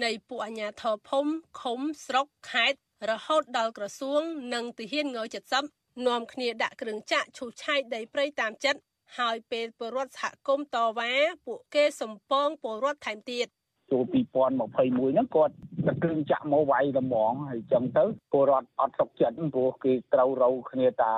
[0.03, 1.31] នៃពួកអាជ្ញាធរភូមិ
[1.61, 2.79] ឃុំស្រុកខេត្ត
[3.09, 4.21] រហូតដល់ក្រសួង
[4.53, 5.17] និងទាហានង
[5.65, 8.79] 70នាំគ្នាដាក់គ្រឿងចាក់ឈូសឆាយដីព្រៃតាមចិត្ត
[9.17, 11.11] ហើយពេលពលរដ្ឋសហគមន៍តវ៉ា
[11.45, 13.47] ពួកគេសំពងពលរដ្ឋថែមទៀត
[13.91, 15.53] ចូល2021ហ្នឹងគាត់
[15.87, 21.13] តែគ្រឿងចាក់មកវាយដំងហើយចឹងទៅពលរដ្ឋអត់សុខចិត្តព្រោះគេត្រូវរៅគ្នាតា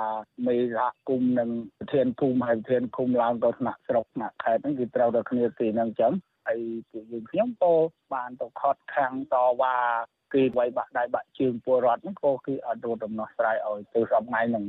[0.46, 6.12] មេសហគមន៍និងប្រធានភូមិហើយប្រធានឃុំឡើងទៅថ្នាក់ស្រុកថ្នាក់ខេត្តហ្នឹងគេត្រូវតែគ្នាទីហ្នឹងចឹង
[6.46, 6.60] ហើយ
[6.90, 7.74] ពួកយើងខ្ញុំក៏
[8.14, 9.76] បានទៅខត់ខាំងតវ៉ា
[10.34, 14.64] គេវាយបាក់ដៃបាក់ជើងពលរដ្ឋហ្នឹងក៏គេអត់រត់ដំណោះស្រាយឲ្យទៅសពថ្ងៃហ្នឹង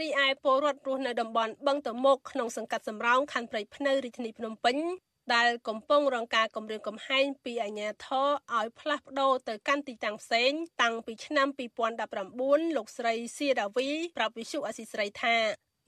[0.00, 4.76] រីឯពលរដ្ឋរស់នៅតំបន់បឹងតមុកក្នុងសង្កាត់សំរោងខណ្ឌព្រៃភ្នៅរាជធានីភ្នំពេញ
[5.34, 10.50] ដែលកំពុងរងការគំរាមកំហែងពីអាជ្ញាធរឲ្យផ្លាស់ប្ដូរទៅកាន់ទីតាំងផ្សេង
[10.82, 11.48] តាំងពីឆ្នាំ
[12.12, 15.36] 2019លោកស្រីសៀដាវីប្រាប់វិសុអស៊ីស្រីថា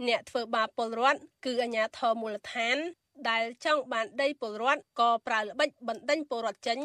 [0.09, 2.77] អ្នកធ្វើបាបពលរដ្ឋគឺអាជ្ញាធរមូលដ្ឋាន
[3.31, 6.79] ដែលចង់បានដីពលរដ្ឋក៏ប្រើល្បិចបណ្ដេញពលរដ្ឋចេញ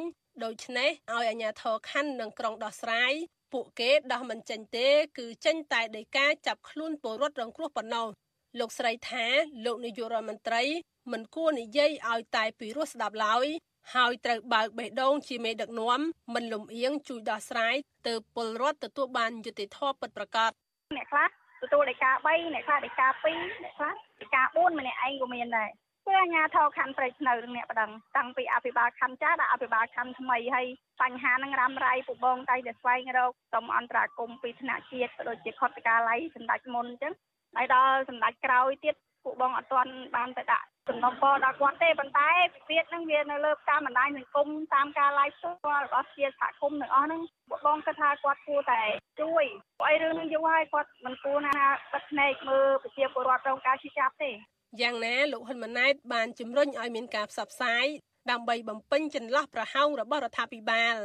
[0.43, 3.13] ដូច្នេះឲ្យអាជ្ញាធរខណ្ឌនិងក្រុងដោះស្រាយ
[3.53, 4.87] ពួកគេដោះមិនចេញទេ
[5.17, 8.07] គឺចេញតែដីកាចាប់ខ្លួនពលរដ្ឋរងគ្រោះប៉ុណ្ណោះ
[8.59, 9.25] លោកស្រីថា
[9.65, 10.63] លោកនាយករដ្ឋមន្ត្រី
[11.11, 13.45] មិនគួរនិយាយឲ្យតែពីរោះស្ដាប់ឡើយ
[13.95, 16.01] ហើយត្រូវបើកបេះដូងជាមេដឹកនាំ
[16.35, 17.75] មិនលំអៀងជួយដោះស្រាយ
[18.07, 20.51] ទៅពលរដ្ឋទទួលបានយុត្តិធម៌ពិតប្រាកដ
[20.97, 21.27] អ្នកខ្លះ
[21.63, 25.69] ទទួលដីកា3អ្នកខ្លះដីកា2អ្នកខ្លះដីកា4ម្នាក់ឯងក៏មានដែរ
[26.07, 30.67] គឺអាញាធរខណ្ឌព្រៃភ្នៅនឹងអ្នកបដិងតាំងពីអភិបាលខណ្ឌចាស់ដល់អភិបាលខណ្ឌថ្មីហើយ
[31.01, 37.13] បញ្ហានឹងរ៉ាំរ៉ៃពុបងតែតែស្វែងរកតំអន្តរាគមពីថ្នាក់ជាតិក៏ដូចជាខុទ្ទកាល័យសម្ដេចមុនអញ្ចឹង
[37.55, 48.81] ហើយដល់សម្ដេចក្រោយទៀតពួកបងអត់ទាន់បានទៅដាក់សំណពរដល់គាត់ទេប៉ុន្តែវិវាទហ្នឹងវានៅលើតាមបណ្ដាញសង្គមតាមការ live ផ្ទាល់របស់ជាសហគមន៍ទាំងអស់ហ្នឹងពួកបងគិតថាគាត់គួរតែ
[49.21, 49.45] ជួយ
[49.79, 51.57] ព្រោះអីរឿងហ្នឹងយូរហើយគាត់មិនគួរណា
[51.93, 54.31] បិទភ្នែកមើលប្រជាពលរដ្ឋរងការឈឺចាប់ទេ
[54.81, 57.85] យ៉ាងណាលោកហ៊ុនម៉ាណែតបានជំរុញឲ្យមានការផ្សព្វផ្សាយ
[58.31, 60.95] ដើម្បីបំពេញចន្លោះប្រហោងរបស់រដ្ឋាភិបាល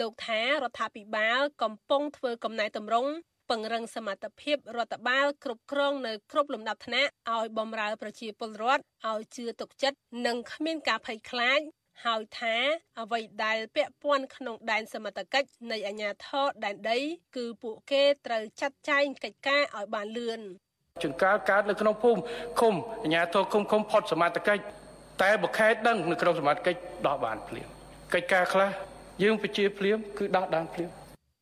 [0.00, 3.10] លោកថារដ្ឋាភិបាលកំពុងធ្វើកំណែតម្រង់
[3.48, 11.60] ពង្រឹងសមត្ថភាពរដ្ឋបាលគ្រប់គ្រងនៅគ្រប់លំដាប់ថ្នាក់ឲ្យបំរើប្រជាពលរដ្ឋឲ្យជឿទុកចិត្តនិងគ្មានការភ័យខ្លាច
[12.04, 12.56] ហើយថា
[13.00, 16.98] អ្វីដែលពាក់ព័ន្ធក្នុងដែនសមត្ថកិច្ចនៃអាជ្ញាធរដែនដី
[17.36, 20.40] គឺពួកគេត្រូវចាត់ចែងកិច្ចការឲ្យបានលឿន
[21.04, 22.20] ចង្កាលកើតនៅក្នុងភូមិ
[22.60, 24.62] ឃុំអាជ្ញាធរឃុំឃុំផុតសមត្ថកិច្ច
[25.22, 27.68] តែបើខេតដឹងនៅក្នុងសមត្ថកិច្ចដោះបានភ្លាម
[28.14, 28.70] កិច្ចការខ្លះ
[29.22, 30.90] យើងប្រជាភ្លាមគឺដោះដើមភ្លាម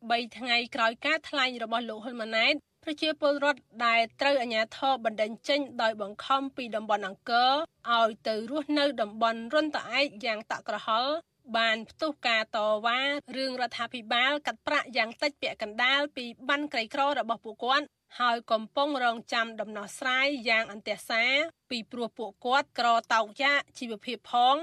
[0.09, 7.53] 3ថ្ងៃក្រោយការថ្លែងរបស់លោកហ៊ុនម៉ាណែតប្រជាពលរដ្ឋដែលត្រូវអាជ្ញាធរបណ្តេញចេញដោយបង្ខំពីតំបន់អង្គរ
[7.97, 11.13] ឲ្យទៅរស់នៅតំបន់រុនតាឯកយ៉ាងតក់ក្រហល់
[11.57, 13.01] បានផ្ទុះការតវ៉ា
[13.37, 17.87] រឿងរដ្ឋាភិបាលកាត់ប្រាក់យ៉ាងតិចពាក់កណ្ដាលពីបានក្រីក្ររបស់ពួកគាត់
[18.21, 21.25] ហើយកំពុងរងចាំដំណោះស្រាយយ៉ាងអន្ទះសា
[21.71, 24.57] ពីព្រោះពួកគាត់ក្រតោកយ៉ាជីវភាពផង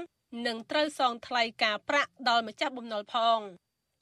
[0.46, 3.40] និងត្រូវសងថ្លៃការប្រាក់ដល់ម្ចាស់បំណុលផង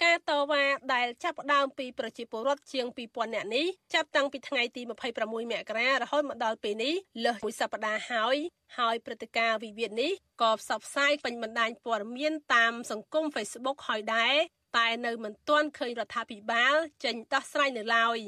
[0.05, 4.83] ការតវ៉ាដែលចាប់ផ្ដើមពីប្រជាពលរដ្ឋជាង2000នាក់នេះចាប់តាំងពីថ្ងៃទី
[5.17, 6.95] 26មករារហូតមកដល់ពេលនេះ
[7.25, 8.37] លើសមួយសប្តាហ៍ហើយ
[8.79, 14.35] ហើយព្រឹត្តិការណ៍វិវាទនេះក៏ផ្សព្វផ្សាយពេញបណ្ដាញព័ត៌មានតាមសង្គម Facebook ហើយដែរ
[14.79, 18.19] តែនៅមិនទាន់ឃើញរដ្ឋាភិបាលចេញដោះស្រាយនៅឡើយ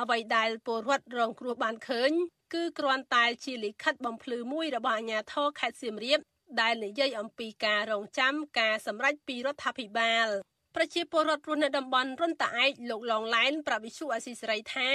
[0.00, 2.10] អ្វីដែលពលរដ្ឋរងគ្រោះបានឃើញ
[2.54, 6.20] គឺគ្រាន់តែជាលិខិតបំភ្លឺមួយរបស់អាជ្ញាធរខេត្តសៀមរាប
[6.60, 10.28] ដែលនិយាយអំពីការរងចាំការសម្រេចពីរដ្ឋាភិបាល
[10.76, 14.88] ប្រជាពលរដ្ឋរស់នៅតំបន់រុនតាឯកលោកឡងឡែនប្រាប់វិសុអាស៊ីសេរីថា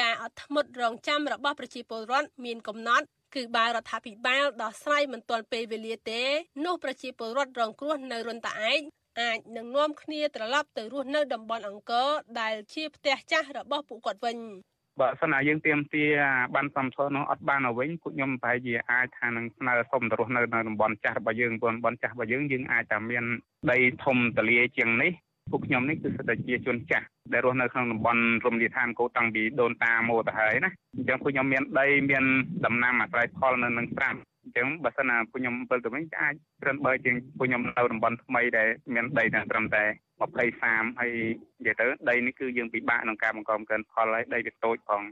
[0.00, 6.22] ការអត់ធ្មត់រងចាំរបស់ប្រជាពលរដ្ឋមានកំណត់គឺបើរដ្ឋាភិបាលដោះស្រាយមិនទាន់ពេលវេលាទេ
[6.64, 8.80] នោះប្រជាពលរដ្ឋរងគ្រោះនៅរុនតាឯក
[9.20, 12.08] អាចនឹងនាំគ្នាត្រឡប់ទៅរស់នៅតំបន់អង្គរ
[12.40, 14.38] ដែលជាផ្ទះចាស់របស់ពួកគាត់វិញ
[15.00, 16.04] បើសិនណាយើងទៀមទា
[16.54, 23.24] បានសំធននោះអត់បានឲ្យវិញពួកខ្ញុំប្រហែលជាអាចថានឹងស្នើសុំទៅរស់នៅនៅតំបន់ចាស់របស់យើងតំបន់ចាស់របស់យើងយើងអាចតែមាន
[23.70, 25.12] ដីធំទលាជាងនេះ
[25.50, 32.24] ពួកខ្ញុំនេះគឺសិតតែជាជនចាស់ដែលរស់នៅក្នុងតំបន់រមណីយដ្ឋានគោតាំងពីដូនតាមកទៅហើយណាអញ្ចឹងពួកខ្ញុំមានដីមាន
[32.66, 39.84] ដំណាំអាស្រ័យផលនៅនឹងស្រាប់អញ្ចឹងបើសិនណាពួកខ្ញុំពិលទៅវិញអាចត្រឹមបើជាងពួកខ្ញុំនៅតំបន់ថ្មីដែលមានដីតែត្រឹមតែ
[40.20, 40.28] 20
[40.62, 41.10] 30ហើយ
[41.58, 45.02] និយាយទៅដីនេះគឺយើងពិបាកក្នុងការបង្កបង្កើនផលហើយដីវាតូចផង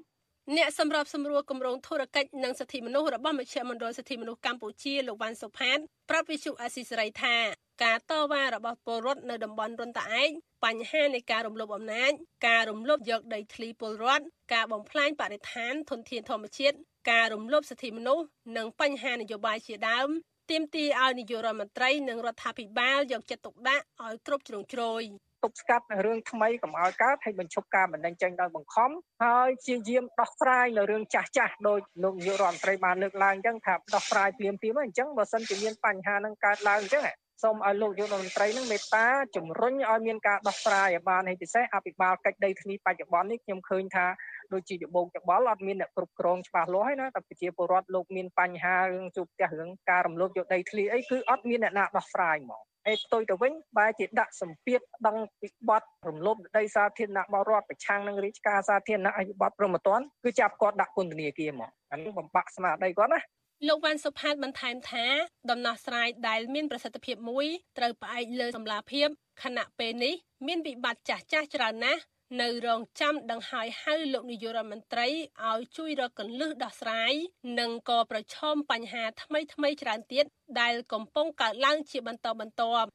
[0.52, 5.78] អ្នកសម្របសម្រួលគម្រោងធុរកិច្ចនិងសិទ្ធិមនុស្សរបស់មជ្ឈមណ្ឌលសិទ្ធិមនុស្សកម្ពុជាលោកវ៉ាន់សុផាត
[6.10, 7.36] ប្រាប់វិសុអាស៊ីសេរីថា
[7.84, 10.30] ការតវ៉ារបស់ពលរដ្ឋនៅតំបន់រុនតាឯក
[10.64, 12.12] បញ្ហានៃការរំលោភអំណាច
[12.48, 14.24] ការរំលោភយកដីធ្លីពលរដ្ឋ
[14.54, 16.76] ការបំផ្លាញបរិស្ថានធនធានធម្មជាតិ
[17.10, 18.24] ការរំលោភសិទ្ធិមនុស្ស
[18.56, 20.08] និងបញ្ហានយោបាយជាដើម
[20.50, 25.02] ទាមទារឲ្យនាយករដ្ឋមន្ត្រីនិងរដ្ឋាភិបាលយកចិត្តទុកដាក់ឲ្យគ្រប់ជ្រុងជ្រោយ
[25.44, 28.90] ទប់ស្កាត់នៅរឿងថ្មីកុំឲ្យកើតហើយបញ្ឈប់ការបណ្ដឹងចេញដោយបង្ខំ
[29.24, 37.04] ហើយព្យាយាមដោះស្រាយនៅរឿងចាស់ចាស់ដោយលោកនាយករដ្ឋមន្ត្រីបានលើកឡើងអញ្ចឹងថាដោះស្រាយភ្លាមភ្លាមអញ្ចឹងបើសិនជាមានបញ្ហានឹងកើតឡើងអញ្ចឹង
[37.42, 44.06] សូមឲ្យលោកយុទ្ធមន្ត្រីនឹងមេត្តាជំរុញឲ្យមានការដោះស្រាយឲ្យបានហើយពិសេសអភិបាលកិច្ចដីធ្លីបច្ចុប្បន្ននេះខ្ញុំឃើញថា
[44.52, 63.20] ដូចជាដបោកច្បល់អត់មានអ្នកគ្រប់គ្រងច្បាស់លាស់ហើយណាតែប្រជាពលរដ្ឋលោកមានបញ្ហារឿងជួបផ្ទះរឿងការរំលោភយកដីធ្លីអីគឺអត់មានអ្នកណាដោះស្រាយហ្មង អេផ្ទុយទៅវិញបែរជាដាក់សម្ពាធដឹងពីបទរំលោភដីសាធារណៈបរដ្ឋប្រឆាំងនឹងរាជការសាធារណៈអភិបត្តិប្រមត្តនគឺចាប់គាត់ដាក់ពន្ធនាគារហ្មងអានេះបំបាក់ស្មារតីគាត់ណា
[63.68, 65.04] លោកវ៉ាន់សុផាតបន្ថែមថា
[65.50, 67.46] ដំណោះស្រាយដែលមានប្រសិទ្ធភាពមួយ
[67.78, 69.08] ត្រូវផ្អែកលើសម្លាភាព
[69.42, 70.14] ខណៈពេលនេះ
[70.46, 72.00] មានវិបត្តិចាស់ចាស់ច្រើនណាស់
[72.40, 75.08] នៅរងចាំដង្ហើយហៅលោកនាយករដ្ឋមន្ត្រី
[75.48, 77.12] ឲ្យជួយរកកន្លឹះដោះស្រាយ
[77.60, 80.24] និងក៏ប្រឈមបញ្ហាថ្មីថ្មីច្រើនទៀត
[80.60, 82.88] ដែលកំពុងកើតឡើងជាបន្តបន្ទាប់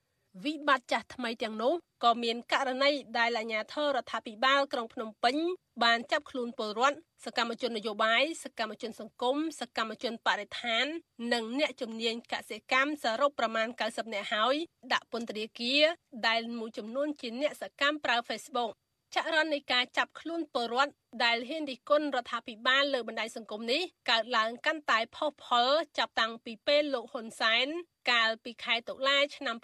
[0.43, 1.73] វិបត្តិចាស់ថ្មីទាំងនោះ
[2.03, 5.35] ក៏មានករណីដែលអាជ្ញាធររដ្ឋាភិបាលក្រុងភ្នំពេញ
[5.83, 10.85] បានចាប់ខ្លួនពលរដ្ឋសកម្មជននយោបាយសកម្មជនសង្គមសកម្មជនបរិស្ថាន
[11.33, 14.55] និងអ្នកជំនាញកសិកម្មសរុបប្រមាណ90នាក់ហើយ
[14.93, 15.83] ដាក់ពន្ធនាគារ
[16.27, 18.71] ដែលមួយចំនួនជាអ្នកសកម្មប្រើ Facebook
[19.15, 20.93] ចរន្តនៃការចាប់ខ្លួនពលរដ្ឋ
[21.23, 27.67] ដែលហ៊ានរិះគន់រដ្ឋាភិបាលលើបណ្ដាញសង្គមនេះកើតឡើងកាន់តែផុសផុលចាប់តាំងពីពេលលោកហ៊ុនសែន
[28.11, 29.55] កាលពីខែតុលាឆ្នាំ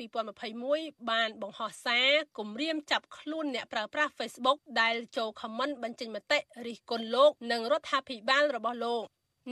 [0.52, 9.06] 2021បានបង្ហោះសារគម្រាមចាប់ខ្លួនអ្នកប្រើប្រាស់ Facebook ដែលចូលខមមិនបញ្ចេញមតិរិះគន់លោកនិងរដ្ឋាភិបាលរបស់លោក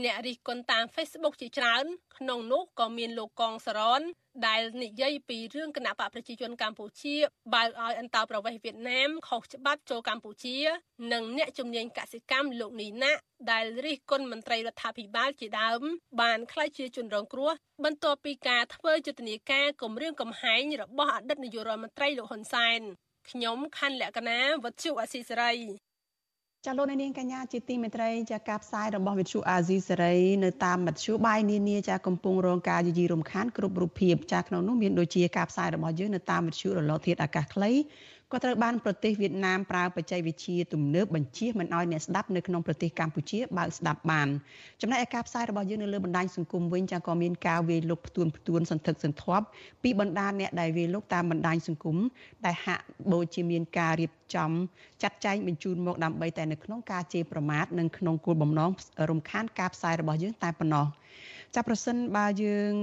[0.04, 1.86] អ្នករិះគន់តាម Facebook ជាច្រើន
[2.18, 4.02] ក្នុងនោះក៏មានលោកកងសរន
[4.48, 7.16] ដែលនិយាយពីរឿងគណៈបកប្រជាជនកម្ពុជា
[7.54, 10.58] បើកឲ្យអន្តរប្រវេសន៍វៀតណាមខុសច្បាប់ចូលកម្ពុជា
[11.14, 13.12] និងអ្នកជំនាញកសិកម្មលោកនីណា
[13.52, 15.82] ដែលរិះគន់មន្ត្រីរដ្ឋាភិបាលជាដើម
[16.22, 17.52] បានក្លាយជាជនរងគ្រោះ
[17.84, 22.82] បន្ទាប់ពីការធ្វើយុទ្ធនាការគម្រាមកំហែងរបស់អតីតនាយករដ្ឋមន្ត្រីលោកហ៊ុនសែន
[23.30, 25.54] ខ្ញុំខណ្ឌលក្ខណាវុទ្ធុអសីសេរី
[26.68, 37.72] ចាលោកនាងកញ្ញាជាទីមេត្រីចាការផ្សាយរបស់វិទ្យុអាស៊ីសេរីនៅតាមមធ្យោបាយនានាចាកំពុងរងការយយីរំខានគ្រប់រូបភាពចាក្នុងនោះមានដូចជាការផ្សាយរបស់យើងនៅតាមវិទ្យុរលកធាតុអាកាសខ្លី
[38.34, 44.28] ក៏ត្រូវបានប្រទេសវៀតណាមប្រើបច្ចេកវិទ្យាទំនើបបញ្ជាមិនឲ្យអ្នកស្ដាប់នៅក្នុងប្រទេសកម្ពុជាបើកស្ដាប់បាន
[44.82, 49.46] ចំណែកឯការផ្សាយរបស់យើងនៅលើបណ្ដាញសង្គមវិញចាក៏មានការវាយលុកផ្ទួនផ្ទួនសន្ធឹកសន្ធាប់
[49.84, 51.98] ពីបណ្ដាអ្នកដែលវាយលុកតាមបណ្ដាញសង្គម
[52.46, 54.52] ដែលហាក់ដូចជាមានការរៀបចំ
[55.04, 58.72] ចាត់ចែងបញ្ជូនមកដើម្បីតែនៅក្នុងការជេរប្រមាថនិងក្នុងគោលបំណង
[59.10, 60.86] រំខានការផ្សាយរបស់យើងតែប៉ុណ្ណោះ
[61.56, 62.74] ចាប់ប្រសិនបើយើង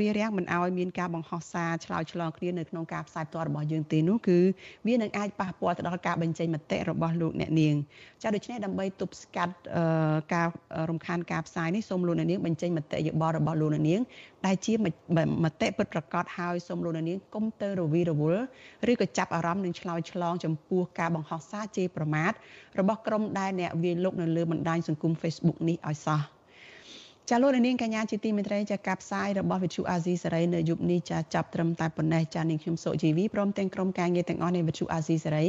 [0.00, 4.38] រៀបរៀងមិនឲ្យមានការបង្ហោះសារឆ្លើយឆ្លងគ្នានៅក្នុងការផ្សាយផ្ទាល់របស់យើងទេនោះគឺ
[4.86, 7.74] វានឹងអាចប៉ះពាល់ទៅដល់ការបញ្ចេញមតិរបស់លោកអ្នកនាង
[8.22, 9.54] ចាដូច្នេះដើម្បីទប់ស្កាត់
[10.34, 10.48] ការ
[10.90, 14.00] រំខានការផ្សាយនេះសូមលោកអ្នកនាងបញ្ចេញមតិយោបល់របស់លោកអ្នកនាង
[14.46, 14.74] ដែលជា
[15.44, 18.42] មតិពិតប្រាកដហើយសូមលោកអ្នកនាងកុំទៅរវីរវល់
[18.90, 22.32] ឬក៏ចាប់អារម្មណ៍នឹងឆ្លើយឆ្លងចំពោះការបង្ហោះសារជេរប្រមាថ
[22.78, 26.35] របស់ក្រុមដែលអ្នកវាយលុកនៅលើបណ្ដាញសង្គម Facebook នេះឲ្យសោះ
[27.30, 35.46] ចាលោកនាងកញ្ញាជាទីមេត្រីចាការផ្សាយរបស់វិទ្យុអាស៊ីសេរីនៅយប់នេះចាចាប់ត្រឹមតែប៉ុណ្ណេះចានាងខ្ញុំសុជីវីព្រមទាំងក្រុមការងារទាំងអស់នៃវិទ្យុអាស៊ីសេរី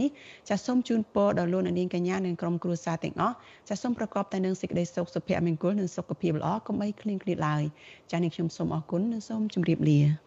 [0.50, 3.36] ចាសូមជូនពរដល់លោកនាងកញ្ញានិងក្រុមគ្រួសារទាំងអស់
[3.70, 7.64] ចាសូមប្រកបតែនឹងសេចក្តីសុខសុភមង្គលនិងសុខភាពល្អកុំបីឃ្លៀងឃ្លាតឡើយ
[8.12, 10.27] ចានាងខ្ញុំសូមអរគុណនិងសូមជម្រាបលា